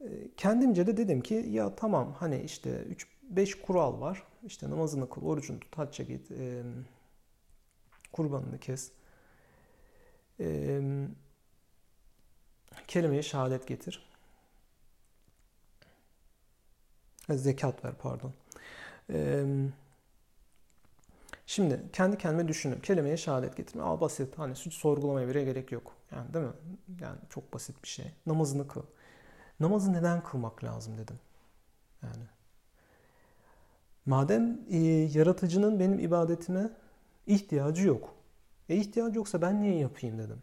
[0.00, 0.06] Ee,
[0.36, 2.84] kendimce de dedim ki ya tamam hani işte
[3.30, 4.22] 3-5 kural var.
[4.46, 6.62] İşte namazını kıl, orucunu tut, hacca git, e,
[8.12, 8.92] kurbanını kes.
[10.40, 10.80] E,
[12.88, 14.10] kelime şehadet getir.
[17.30, 18.32] Zekat ver pardon.
[19.08, 19.44] Eee
[21.50, 22.80] Şimdi kendi kendime düşündüm.
[22.80, 23.82] Kelimeye şehadet getirme.
[23.82, 24.38] Al basit.
[24.38, 25.96] Hani hiç sorgulamaya bile gerek yok.
[26.12, 26.52] Yani değil mi?
[27.00, 28.06] Yani çok basit bir şey.
[28.26, 28.82] Namazını kıl.
[29.60, 31.18] Namazı neden kılmak lazım dedim.
[32.02, 32.24] Yani
[34.06, 34.76] madem e,
[35.14, 36.70] yaratıcının benim ibadetime
[37.26, 38.14] ihtiyacı yok.
[38.68, 40.42] E ihtiyacı yoksa ben niye yapayım dedim.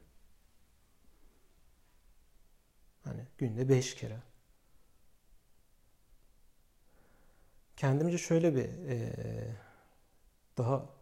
[3.03, 4.17] Hani günde beş kere.
[7.77, 9.13] Kendimce şöyle bir e,
[10.57, 10.96] daha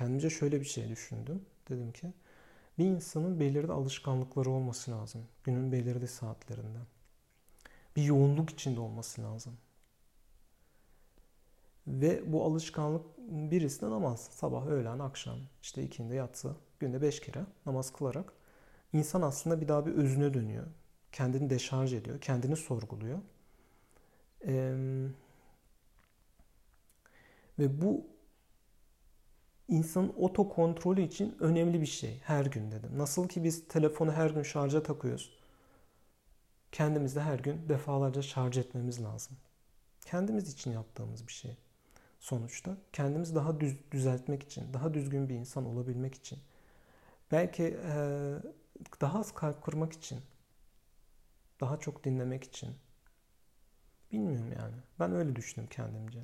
[0.00, 1.46] kendimce şöyle bir şey düşündüm.
[1.68, 2.12] Dedim ki
[2.78, 5.26] bir insanın belirli alışkanlıkları olması lazım.
[5.44, 6.78] Günün belirli saatlerinde.
[7.96, 9.56] Bir yoğunluk içinde olması lazım.
[11.86, 14.28] Ve bu alışkanlık birisi namaz.
[14.30, 16.56] Sabah, öğlen, akşam, işte ikindi, yatsı.
[16.78, 18.32] Günde beş kere namaz kılarak
[18.92, 20.66] insan aslında bir daha bir özüne dönüyor.
[21.12, 22.20] Kendini deşarj ediyor.
[22.20, 23.18] Kendini sorguluyor.
[24.46, 24.74] Ee,
[27.58, 28.06] ve bu
[29.70, 32.90] insanın oto kontrolü için önemli bir şey her gün dedim.
[32.98, 35.40] Nasıl ki biz telefonu her gün şarja takıyoruz.
[36.72, 39.36] Kendimiz de her gün defalarca şarj etmemiz lazım.
[40.06, 41.56] Kendimiz için yaptığımız bir şey.
[42.20, 46.38] Sonuçta kendimizi daha düz, düzeltmek için, daha düzgün bir insan olabilmek için,
[47.32, 47.94] belki e,
[49.00, 50.20] daha az kalp kırmak için,
[51.60, 52.70] daha çok dinlemek için.
[54.12, 54.74] Bilmiyorum yani.
[55.00, 56.20] Ben öyle düşündüm kendimce.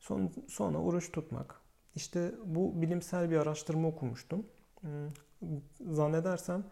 [0.00, 1.61] Son, sonra oruç tutmak,
[1.94, 4.46] işte bu bilimsel bir araştırma okumuştum.
[4.80, 5.10] Hmm,
[5.90, 6.64] zannedersem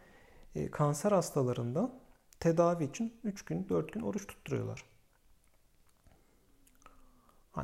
[0.54, 1.92] e, kanser hastalarında
[2.40, 4.84] tedavi için 3 gün 4 gün oruç tutturuyorlar.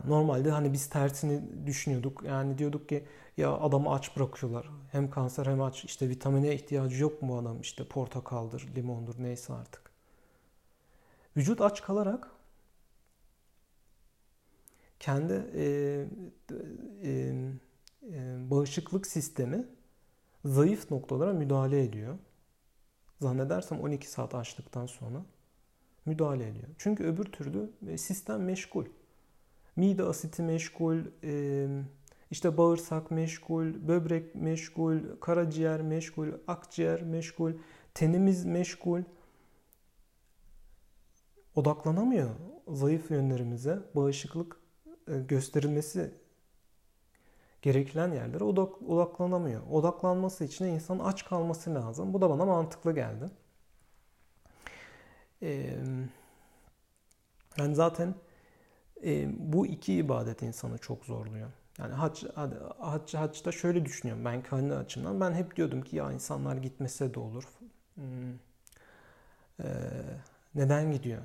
[0.05, 2.23] normalde hani biz tersini düşünüyorduk.
[2.23, 3.05] Yani diyorduk ki
[3.37, 4.71] ya adamı aç bırakıyorlar.
[4.92, 5.85] Hem kanser hem aç.
[5.85, 7.61] İşte vitamine ihtiyacı yok mu adam?
[7.61, 9.90] İşte portakaldır, limondur neyse artık.
[11.37, 12.31] Vücut aç kalarak
[15.00, 15.64] kendi e,
[17.02, 17.11] e,
[18.12, 19.66] e, bağışıklık sistemi
[20.44, 22.18] zayıf noktalara müdahale ediyor.
[23.20, 25.22] Zannedersem 12 saat açlıktan sonra
[26.06, 26.68] müdahale ediyor.
[26.78, 28.85] Çünkü öbür türlü e, sistem meşgul.
[29.76, 31.66] Mide asiti meşgul, e,
[32.30, 37.52] işte bağırsak meşgul, böbrek meşgul, karaciğer meşgul, akciğer meşgul,
[37.94, 39.02] tenimiz meşgul.
[41.54, 42.30] Odaklanamıyor
[42.68, 43.78] zayıf yönlerimize.
[43.94, 44.56] Bağışıklık
[45.07, 46.14] gösterilmesi
[47.62, 49.62] gereken yerlere odak, odaklanamıyor.
[49.71, 52.14] Odaklanması için de insanın aç kalması lazım.
[52.14, 53.31] Bu da bana mantıklı geldi.
[55.42, 55.77] Ee,
[57.59, 58.14] yani zaten
[59.05, 61.51] e, bu iki ibadet insanı çok zorluyor.
[61.79, 62.25] Yani hac,
[62.79, 65.21] hac, haccda şöyle düşünüyorum ben kendi açımdan.
[65.21, 67.45] Ben hep diyordum ki ya insanlar gitmese de olur.
[67.95, 68.33] Hmm.
[69.61, 69.66] Ee,
[70.55, 71.23] neden gidiyor?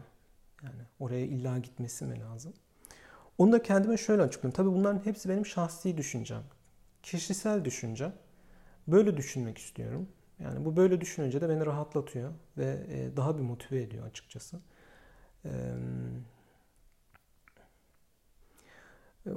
[0.64, 2.54] Yani oraya illa gitmesi mi lazım?
[3.42, 4.56] Onu da kendime şöyle açıklıyorum.
[4.56, 6.44] Tabii bunların hepsi benim şahsi düşüncem.
[7.04, 8.14] Kişisel düşüncem.
[8.88, 10.08] Böyle düşünmek istiyorum.
[10.40, 14.60] Yani bu böyle düşününce de beni rahatlatıyor ve e, daha bir motive ediyor açıkçası.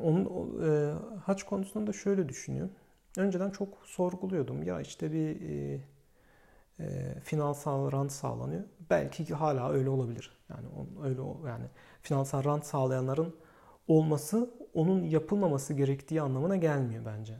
[0.03, 0.25] Onun
[0.67, 2.73] e, haç konusunda da şöyle düşünüyorum.
[3.19, 4.63] Önceden çok sorguluyordum.
[4.63, 5.81] Ya işte bir e,
[6.81, 8.65] e, finansal rant sağlanıyor.
[8.91, 10.37] Belki hala öyle olabilir.
[10.49, 10.67] Yani
[11.03, 11.65] öyle yani
[12.03, 13.35] finansal rant sağlayanların
[13.89, 17.35] olması onun yapılmaması gerektiği anlamına gelmiyor bence.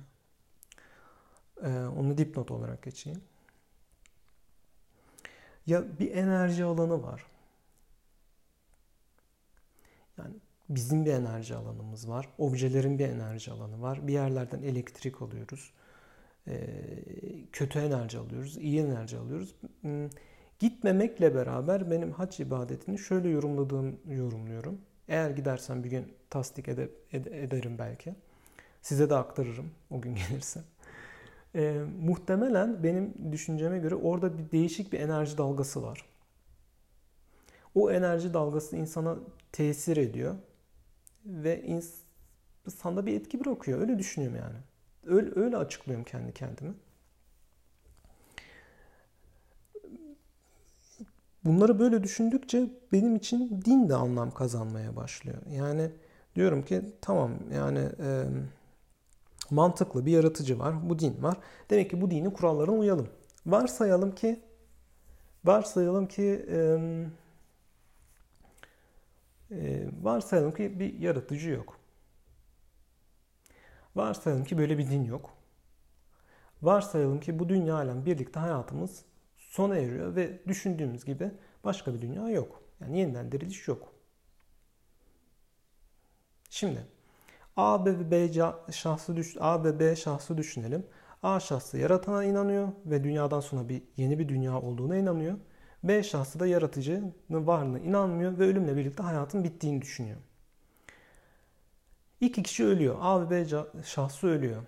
[1.63, 3.23] Ee, onu dipnot olarak geçeyim.
[5.67, 7.27] Ya bir enerji alanı var.
[10.19, 10.35] Yani
[10.69, 12.29] bizim bir enerji alanımız var.
[12.39, 14.07] Objelerin bir enerji alanı var.
[14.07, 15.73] Bir yerlerden elektrik alıyoruz.
[16.49, 16.59] Ee,
[17.53, 18.57] kötü enerji alıyoruz.
[18.57, 19.55] iyi enerji alıyoruz.
[19.81, 20.09] Hmm,
[20.59, 24.81] gitmemekle beraber benim hac ibadetini şöyle yorumladığım yorumluyorum.
[25.09, 28.15] Eğer gidersen bir gün tasdik ede, ede, ederim belki.
[28.83, 30.61] Size de aktarırım o gün gelirse.
[31.55, 36.05] E, muhtemelen benim düşünceme göre orada bir değişik bir enerji dalgası var.
[37.75, 39.17] O enerji dalgası insana
[39.53, 40.35] tesir ediyor
[41.27, 43.81] ve insanda bir etki bırakıyor.
[43.81, 44.57] Öyle düşünüyorum yani.
[45.07, 46.71] Öyle, öyle açıklıyorum kendi kendime.
[51.45, 55.39] Bunları böyle düşündükçe benim için din de anlam kazanmaya başlıyor.
[55.51, 55.91] Yani
[56.37, 58.25] diyorum ki tamam yani e,
[59.51, 61.37] mantıklı bir yaratıcı var, bu din var.
[61.71, 63.09] Demek ki bu dinin kurallarına uyalım.
[63.47, 64.41] Varsayalım ki
[65.45, 66.79] varsayalım ki e,
[69.51, 71.79] e, varsayalım ki bir yaratıcı yok.
[73.97, 75.31] Varsayalım ki böyle bir din yok.
[76.63, 79.05] Varsayalım ki bu dünya alem birlikte hayatımız
[79.55, 81.31] sona eriyor ve düşündüğümüz gibi
[81.65, 82.63] başka bir dünya yok.
[82.81, 83.93] Yani yeniden diriliş yok.
[86.51, 86.87] Şimdi
[87.57, 88.33] A ve B
[88.73, 90.87] şahsı düş A ve B şahsı düşünelim.
[91.23, 95.39] A şahsı yaratana inanıyor ve dünyadan sonra bir yeni bir dünya olduğuna inanıyor.
[95.85, 100.19] B şahsı da yaratıcının varlığına inanmıyor ve ölümle birlikte hayatın bittiğini düşünüyor.
[102.21, 102.97] İki kişi ölüyor.
[103.01, 103.47] A ve B
[103.85, 104.63] şahsı ölüyor.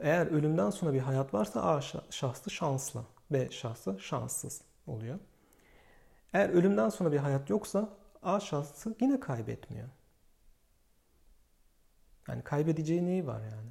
[0.00, 5.18] Eğer ölümden sonra bir hayat varsa A şahsı şanslı, B şahsı şanssız oluyor.
[6.32, 7.88] Eğer ölümden sonra bir hayat yoksa
[8.22, 9.88] A şahsı yine kaybetmiyor.
[12.28, 13.70] Yani kaybedeceği neyi var yani?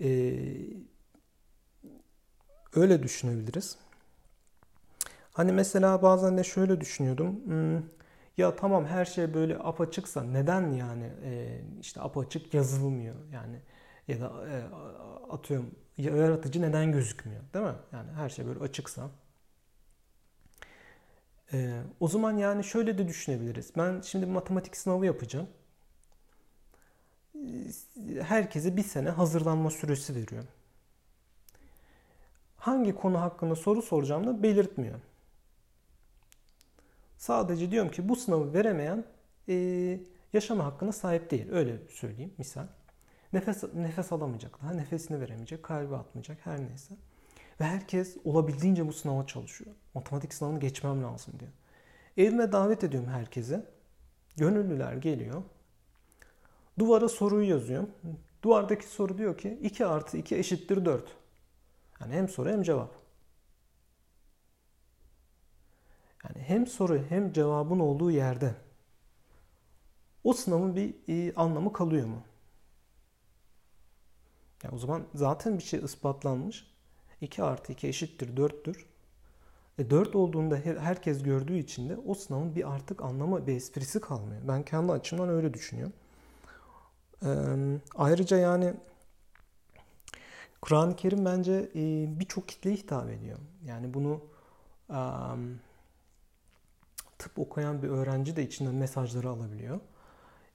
[0.00, 0.82] Ee,
[2.74, 3.78] öyle düşünebiliriz.
[5.32, 7.40] Hani mesela bazen de şöyle düşünüyordum.
[7.44, 7.82] Hmm,
[8.36, 13.56] ya tamam her şey böyle apaçıksa neden yani e, işte apaçık yazılmıyor yani
[14.08, 14.62] ya da e,
[15.32, 17.74] atıyorum yaratıcı neden gözükmüyor değil mi?
[17.92, 19.10] Yani her şey böyle açıksa.
[21.52, 23.72] E, o zaman yani şöyle de düşünebiliriz.
[23.76, 25.48] Ben şimdi matematik sınavı yapacağım.
[28.20, 30.48] Herkese bir sene hazırlanma süresi veriyorum.
[32.56, 34.98] Hangi konu hakkında soru soracağım da belirtmiyor.
[37.22, 39.04] Sadece diyorum ki bu sınavı veremeyen
[39.48, 39.54] e,
[40.32, 41.52] yaşama hakkına sahip değil.
[41.52, 42.66] Öyle söyleyeyim misal.
[43.32, 46.94] Nefes nefes alamayacak daha, nefesini veremeyecek, kalbi atmayacak her neyse.
[47.60, 49.76] Ve herkes olabildiğince bu sınava çalışıyor.
[49.94, 51.52] Matematik sınavını geçmem lazım diyor.
[52.16, 53.66] Evime davet ediyorum herkese.
[54.36, 55.42] Gönüllüler geliyor.
[56.78, 57.90] Duvara soruyu yazıyorum.
[58.42, 61.04] Duvardaki soru diyor ki 2 artı 2 eşittir 4.
[62.00, 63.01] Yani hem soru hem cevap.
[66.24, 68.54] Yani hem soru hem cevabın olduğu yerde
[70.24, 72.22] o sınavın bir e, anlamı kalıyor mu?
[74.62, 76.72] Ya o zaman zaten bir şey ispatlanmış.
[77.20, 78.86] 2 artı 2 eşittir 4'tür.
[79.78, 84.42] E 4 olduğunda herkes gördüğü için de o sınavın bir artık anlamı, bir esprisi kalmıyor.
[84.48, 85.92] Ben kendi açımdan öyle düşünüyorum.
[87.24, 87.28] Ee,
[87.94, 88.74] ayrıca yani
[90.62, 91.80] Kur'an-ı Kerim bence e,
[92.20, 93.38] birçok kitleye hitap ediyor.
[93.64, 94.20] Yani bunu
[94.88, 95.60] um,
[97.22, 99.80] tıp okuyan bir öğrenci de içinden mesajları alabiliyor.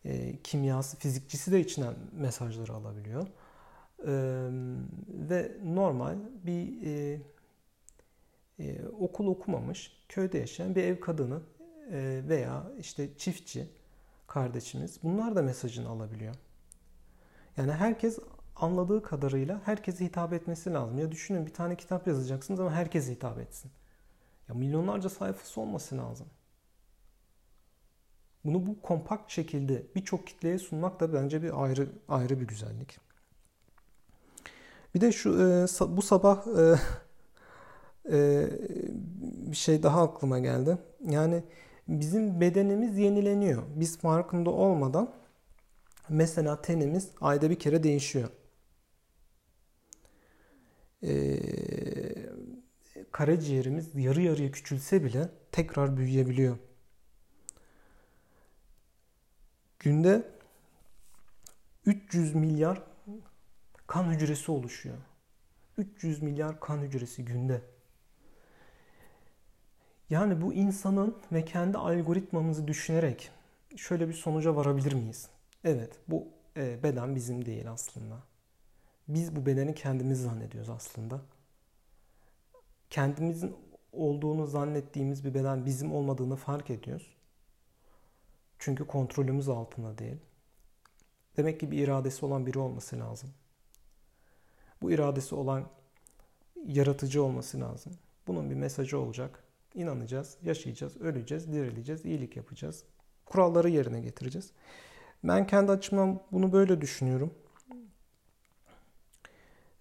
[0.06, 3.28] E, kimyası, fizikçisi de içinden mesajları alabiliyor.
[4.08, 4.14] E,
[5.30, 7.22] ve normal bir e,
[8.60, 11.42] e, okul okumamış, köyde yaşayan bir ev kadını
[11.92, 13.68] e, veya işte çiftçi
[14.28, 16.36] kardeşimiz bunlar da mesajını alabiliyor.
[17.58, 18.20] Yani herkes
[18.56, 21.00] anladığı kadarıyla herkese hitap etmesi lazım.
[21.00, 23.72] Ya düşünün bir tane kitap yazacaksınız ama herkese hitap etsin.
[24.50, 26.28] Ya milyonlarca sayfası olması lazım.
[28.48, 32.98] Bunu bu kompakt şekilde birçok kitleye sunmak da bence bir ayrı ayrı bir güzellik.
[34.96, 35.66] Bir de şu e,
[35.98, 36.76] bu sabah e,
[38.18, 38.48] e,
[39.52, 40.78] bir şey daha aklıma geldi.
[41.10, 41.44] Yani
[41.88, 43.64] bizim bedenimiz yenileniyor.
[43.76, 45.14] Biz farkında olmadan
[46.10, 48.30] mesela tenimiz ayda bir kere değişiyor.
[51.04, 51.40] Ee,
[53.12, 56.58] karaciğerimiz yarı yarıya küçülse bile tekrar büyüyebiliyor.
[59.88, 60.24] Günde
[61.86, 62.84] 300 milyar
[63.88, 64.98] kan hücresi oluşuyor.
[65.78, 67.62] 300 milyar kan hücresi günde.
[70.10, 73.32] Yani bu insanın ve kendi algoritmamızı düşünerek
[73.76, 75.30] şöyle bir sonuca varabilir miyiz?
[75.64, 76.28] Evet, bu
[76.58, 78.24] e, beden bizim değil aslında.
[79.08, 81.22] Biz bu bedeni kendimiz zannediyoruz aslında.
[82.90, 83.56] Kendimizin
[83.92, 87.17] olduğunu zannettiğimiz bir beden bizim olmadığını fark ediyoruz.
[88.60, 90.18] Çünkü kontrolümüz altında değil.
[91.38, 93.30] Demek ki bir iradesi olan biri olması lazım.
[94.82, 95.70] Bu iradesi olan
[96.66, 97.94] yaratıcı olması lazım.
[98.28, 99.44] Bunun bir mesajı olacak.
[99.74, 102.84] İnanacağız, yaşayacağız, öleceğiz, dirileceğiz, iyilik yapacağız.
[103.26, 104.52] Kuralları yerine getireceğiz.
[105.24, 107.34] Ben kendi açımdan bunu böyle düşünüyorum.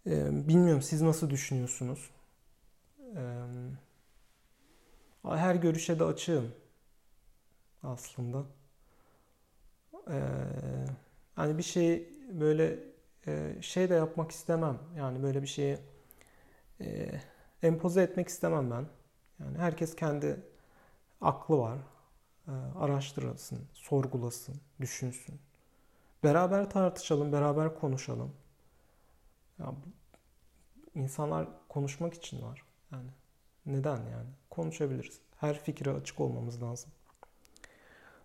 [0.07, 2.11] Ee, bilmiyorum siz nasıl düşünüyorsunuz?
[3.17, 3.43] Ee,
[5.25, 6.53] her görüşe de açığım
[7.83, 8.45] aslında.
[10.11, 10.21] Ee,
[11.35, 12.79] hani bir şey böyle
[13.61, 14.79] şey de yapmak istemem.
[14.97, 15.79] Yani böyle bir şeyi
[16.81, 17.11] e,
[17.63, 18.87] empoze etmek istemem ben.
[19.41, 20.41] Yani herkes kendi
[21.21, 21.79] aklı var.
[22.49, 25.41] E, araştırılsın, sorgulasın, düşünsün.
[26.25, 28.33] Beraber tartışalım, beraber konuşalım.
[29.59, 29.75] Ya,
[30.95, 32.63] insanlar konuşmak için var.
[32.93, 33.11] Yani
[33.67, 34.31] neden yani?
[34.51, 35.21] Konuşabiliriz.
[35.37, 36.91] Her fikre açık olmamız lazım.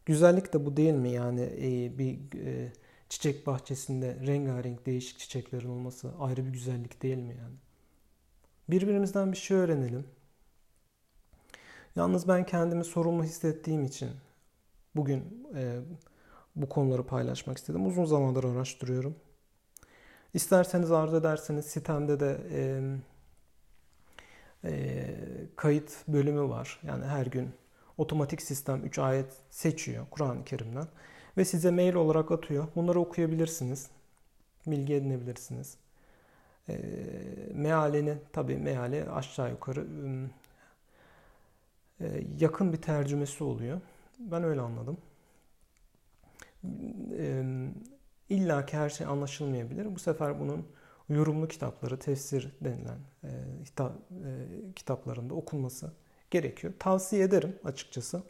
[0.05, 1.11] Güzellik de bu değil mi?
[1.11, 2.73] Yani e, bir e,
[3.09, 7.55] çiçek bahçesinde rengarenk değişik çiçeklerin olması ayrı bir güzellik değil mi yani?
[8.69, 10.07] Birbirimizden bir şey öğrenelim.
[11.95, 14.09] Yalnız ben kendimi sorumlu hissettiğim için
[14.95, 15.79] bugün e,
[16.55, 17.87] bu konuları paylaşmak istedim.
[17.87, 19.15] Uzun zamandır araştırıyorum.
[20.33, 22.81] İsterseniz arzu ederseniz sitemde de e,
[24.63, 25.05] e,
[25.55, 26.79] kayıt bölümü var.
[26.83, 27.49] Yani her gün
[27.97, 30.87] otomatik sistem 3 ayet seçiyor Kur'an-ı Kerim'den
[31.37, 32.67] ve size mail olarak atıyor.
[32.75, 33.89] Bunları okuyabilirsiniz.
[34.67, 35.77] Bilgi edinebilirsiniz.
[36.69, 36.79] E,
[37.53, 39.87] mealini tabi meali aşağı yukarı
[42.01, 43.81] e, yakın bir tercümesi oluyor.
[44.19, 44.97] Ben öyle anladım.
[47.17, 47.43] E,
[48.29, 49.95] İlla ki her şey anlaşılmayabilir.
[49.95, 50.67] Bu sefer bunun
[51.09, 53.29] yorumlu kitapları, tefsir denilen e,
[53.65, 54.31] hitap, e,
[54.75, 55.93] kitaplarında okunması
[56.31, 56.73] gerekiyor.
[56.79, 58.23] Tavsiye ederim açıkçası.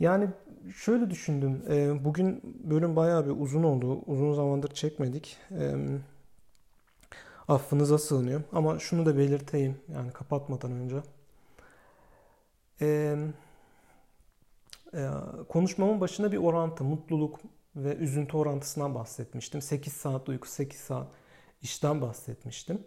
[0.00, 0.28] Yani
[0.76, 1.62] şöyle düşündüm.
[1.70, 4.00] E, bugün bölüm bayağı bir uzun oldu.
[4.06, 5.36] Uzun zamandır çekmedik.
[5.50, 5.74] E,
[7.48, 8.44] affınıza sığınıyorum.
[8.52, 9.76] Ama şunu da belirteyim.
[9.94, 10.96] Yani kapatmadan önce.
[12.80, 13.16] E,
[15.48, 17.40] konuşmamın başında bir orantı, mutluluk
[17.76, 19.62] ve üzüntü orantısından bahsetmiştim.
[19.62, 21.08] 8 saat uyku, 8 saat
[21.62, 22.84] işten bahsetmiştim.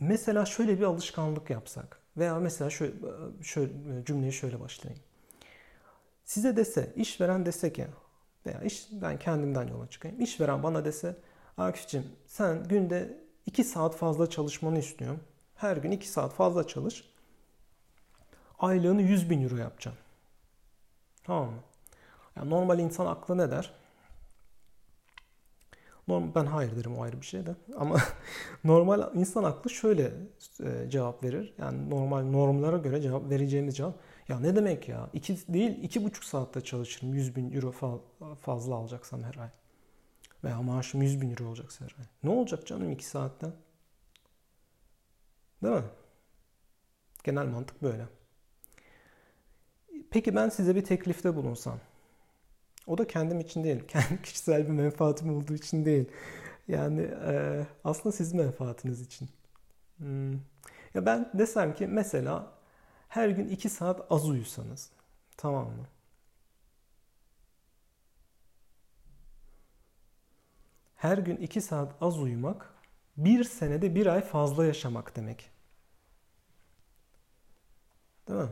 [0.00, 2.94] Mesela şöyle bir alışkanlık yapsak veya mesela şöyle,
[3.42, 3.72] şöyle
[4.04, 5.02] cümleyi şöyle başlayayım.
[6.24, 7.86] Size dese, işveren dese ki
[8.46, 10.20] veya iş, ben kendimden yola çıkayım.
[10.20, 11.16] İşveren bana dese,
[11.58, 15.20] Akif'cim sen günde 2 saat fazla çalışmanı istiyorum.
[15.54, 17.04] Her gün 2 saat fazla çalış.
[18.58, 19.96] Aylığını 100 bin euro yapacağım.
[21.24, 21.58] Tamam mı?
[22.36, 23.74] Yani normal insan aklı ne der?
[26.08, 27.54] Normal, ben hayır derim o ayrı bir şey de.
[27.76, 27.96] Ama
[28.64, 30.12] normal insan aklı şöyle
[30.60, 31.54] e, cevap verir.
[31.58, 33.94] Yani normal normlara göre cevap vereceğimiz cevap.
[34.28, 35.10] Ya ne demek ya?
[35.12, 37.14] İki değil iki buçuk saatte çalışırım.
[37.14, 37.72] 100 bin euro
[38.40, 39.48] fazla alacaksam her ay.
[40.44, 42.04] Veya maaşım 100 bin euro olacaksa her ay.
[42.22, 43.52] Ne olacak canım iki saatten?
[45.62, 45.84] Değil mi?
[47.24, 48.06] Genel mantık böyle.
[50.10, 51.80] Peki ben size bir teklifte bulunsam.
[52.86, 53.84] O da kendim için değil.
[53.88, 56.08] Kendi kişisel bir menfaatim olduğu için değil.
[56.68, 59.28] Yani e, aslında sizin menfaatiniz için.
[59.98, 60.32] Hmm.
[60.94, 62.52] Ya ben desem ki mesela
[63.08, 64.90] her gün 2 saat az uyusanız.
[65.36, 65.86] Tamam mı?
[70.96, 72.74] Her gün 2 saat az uyumak
[73.16, 75.50] bir senede bir ay fazla yaşamak demek.
[78.28, 78.48] Değil mi?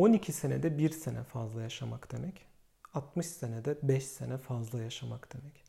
[0.00, 2.46] 12 senede 1 sene fazla yaşamak demek.
[2.94, 5.64] 60 senede 5 sene fazla yaşamak demek.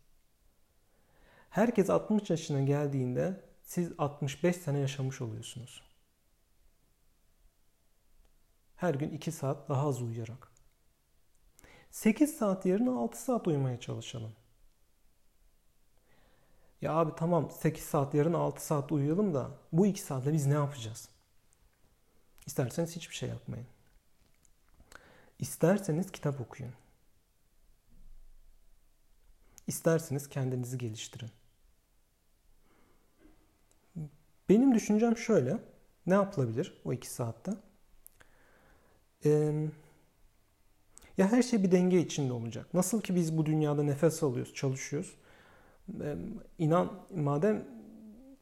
[1.49, 5.83] Herkes 60 yaşına geldiğinde siz 65 sene yaşamış oluyorsunuz.
[8.75, 10.51] Her gün 2 saat daha az uyuyarak.
[11.89, 14.33] 8 saat yerine 6 saat uyumaya çalışalım.
[16.81, 20.53] Ya abi tamam 8 saat yarın 6 saat uyuyalım da bu 2 saatte biz ne
[20.53, 21.09] yapacağız?
[22.45, 23.67] İsterseniz hiçbir şey yapmayın.
[25.41, 26.73] İsterseniz kitap okuyun.
[29.67, 31.29] İsterseniz kendinizi geliştirin.
[34.49, 35.57] Benim düşüncem şöyle.
[36.05, 37.51] Ne yapılabilir o iki saatte?
[39.25, 39.53] Ee,
[41.17, 42.73] ya her şey bir denge içinde olacak.
[42.73, 45.15] Nasıl ki biz bu dünyada nefes alıyoruz, çalışıyoruz.
[46.01, 46.15] Ee,
[46.57, 47.65] inan, madem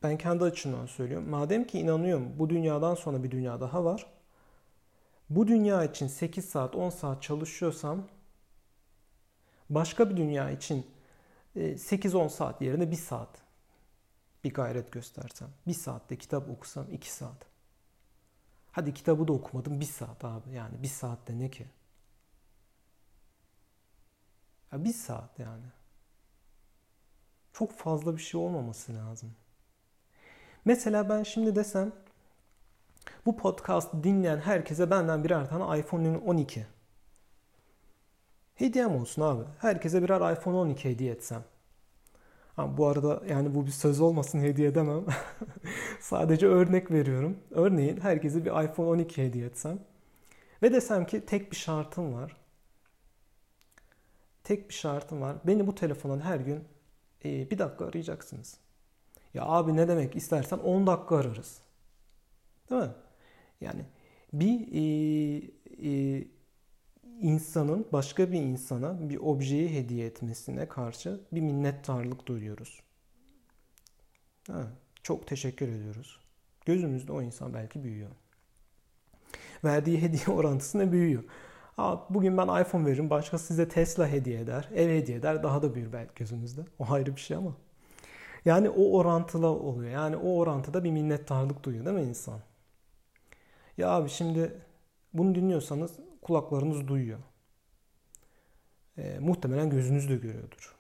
[0.04, 1.30] ben kendi açımdan söylüyorum.
[1.30, 4.19] Madem ki inanıyorum bu dünyadan sonra bir dünya daha var.
[5.30, 8.08] Bu dünya için 8 saat 10 saat çalışıyorsam
[9.70, 10.88] başka bir dünya için
[11.56, 13.30] 8-10 e, saat yerine 1 saat
[14.44, 15.50] bir gayret göstersem.
[15.68, 17.46] 1 saatte kitap okusam 2 saat.
[18.72, 20.52] Hadi kitabı da okumadım 1 saat abi.
[20.52, 21.68] Yani 1 saatte ne ki?
[24.72, 25.66] Ya 1 saat yani.
[27.54, 29.36] Çok fazla bir şey olmaması lazım.
[30.66, 31.92] Mesela ben şimdi desem
[33.26, 36.66] bu podcast dinleyen herkese benden birer tane iPhone 12.
[38.56, 39.44] Hediyem olsun abi.
[39.58, 41.44] Herkese birer iPhone 12 hediye etsem.
[42.56, 45.06] Ha, bu arada yani bu bir söz olmasın hediye edemem.
[46.00, 47.38] Sadece örnek veriyorum.
[47.52, 49.80] Örneğin herkese bir iPhone 12 hediye etsem.
[50.64, 52.38] Ve desem ki tek bir şartım var.
[54.44, 55.36] Tek bir şartım var.
[55.48, 56.64] Beni bu telefondan her gün
[57.26, 58.58] e, bir dakika arayacaksınız.
[59.34, 61.62] Ya abi ne demek istersen 10 dakika ararız.
[62.70, 62.92] Değil mi?
[63.62, 63.82] Yani
[64.34, 65.42] bir e,
[65.90, 66.24] e,
[67.22, 72.82] insanın başka bir insana bir objeyi hediye etmesine karşı bir minnettarlık duyuyoruz.
[74.48, 74.68] Ha,
[75.04, 76.20] çok teşekkür ediyoruz.
[76.66, 78.10] Gözümüzde o insan belki büyüyor.
[79.64, 81.24] Verdiği hediye orantısı ne büyüyor.
[81.78, 85.76] Aa, bugün ben iPhone veririm, başka size Tesla hediye eder, ev hediye eder, daha da
[85.76, 86.62] büyür belki gözünüzde.
[86.80, 87.54] O ayrı bir şey ama.
[88.46, 89.92] Yani o orantılı oluyor.
[89.92, 92.40] Yani o orantıda bir minnettarlık duyuyor değil mi insan?
[93.80, 94.62] Ya abi şimdi
[95.14, 97.20] bunu dinliyorsanız kulaklarınız duyuyor.
[98.98, 100.76] E, muhtemelen gözünüz de görüyordur.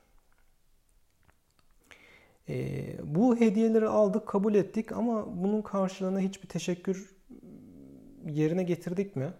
[2.49, 2.55] E,
[3.03, 7.15] bu hediyeleri aldık, kabul ettik ama bunun karşılığında hiçbir teşekkür
[8.25, 9.33] yerine getirdik mi?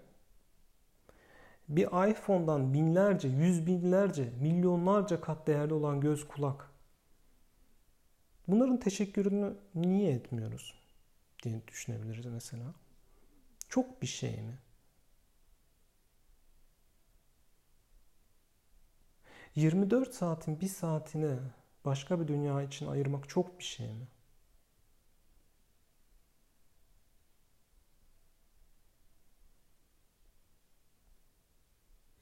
[1.69, 6.71] Bir iPhone'dan binlerce, yüz binlerce, milyonlarca kat değerli olan göz kulak
[8.47, 10.73] Bunların teşekkürünü niye etmiyoruz
[11.43, 12.73] diye düşünebiliriz mesela.
[13.69, 14.57] Çok bir şey mi?
[19.55, 21.39] ...24 saatin bir saatini
[21.85, 24.07] başka bir dünya için ayırmak çok bir şey mi?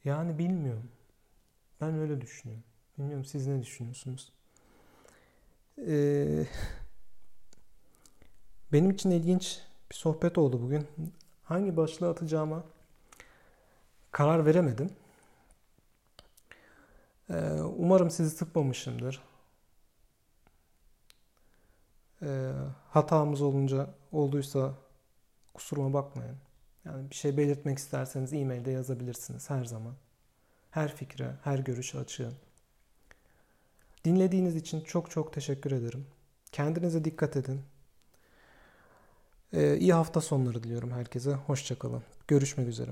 [0.04, 0.92] Yani bilmiyorum.
[1.82, 2.64] Ben öyle düşünüyorum.
[2.98, 4.34] Bilmiyorum siz ne düşünüyorsunuz?
[5.78, 6.48] Ee,
[8.74, 9.60] benim için ilginç
[9.92, 10.88] bir sohbet oldu bugün.
[11.48, 12.64] Hangi başlığı atacağıma
[14.12, 14.90] karar veremedim.
[17.30, 19.24] Ee, umarım sizi sıkmamışımdır.
[22.22, 22.52] Ee,
[22.90, 24.74] hatamız olunca olduysa
[25.54, 26.38] kusuruma bakmayın.
[26.86, 29.94] Yani bir şey belirtmek isterseniz e-mailde yazabilirsiniz her zaman.
[30.72, 32.36] Her fikre, her görüşe açığım.
[34.06, 36.08] Dinlediğiniz için çok çok teşekkür ederim.
[36.52, 37.62] Kendinize dikkat edin.
[39.54, 41.32] Ee, iyi hafta sonları diliyorum herkese.
[41.34, 42.04] Hoşçakalın.
[42.28, 42.92] Görüşmek üzere.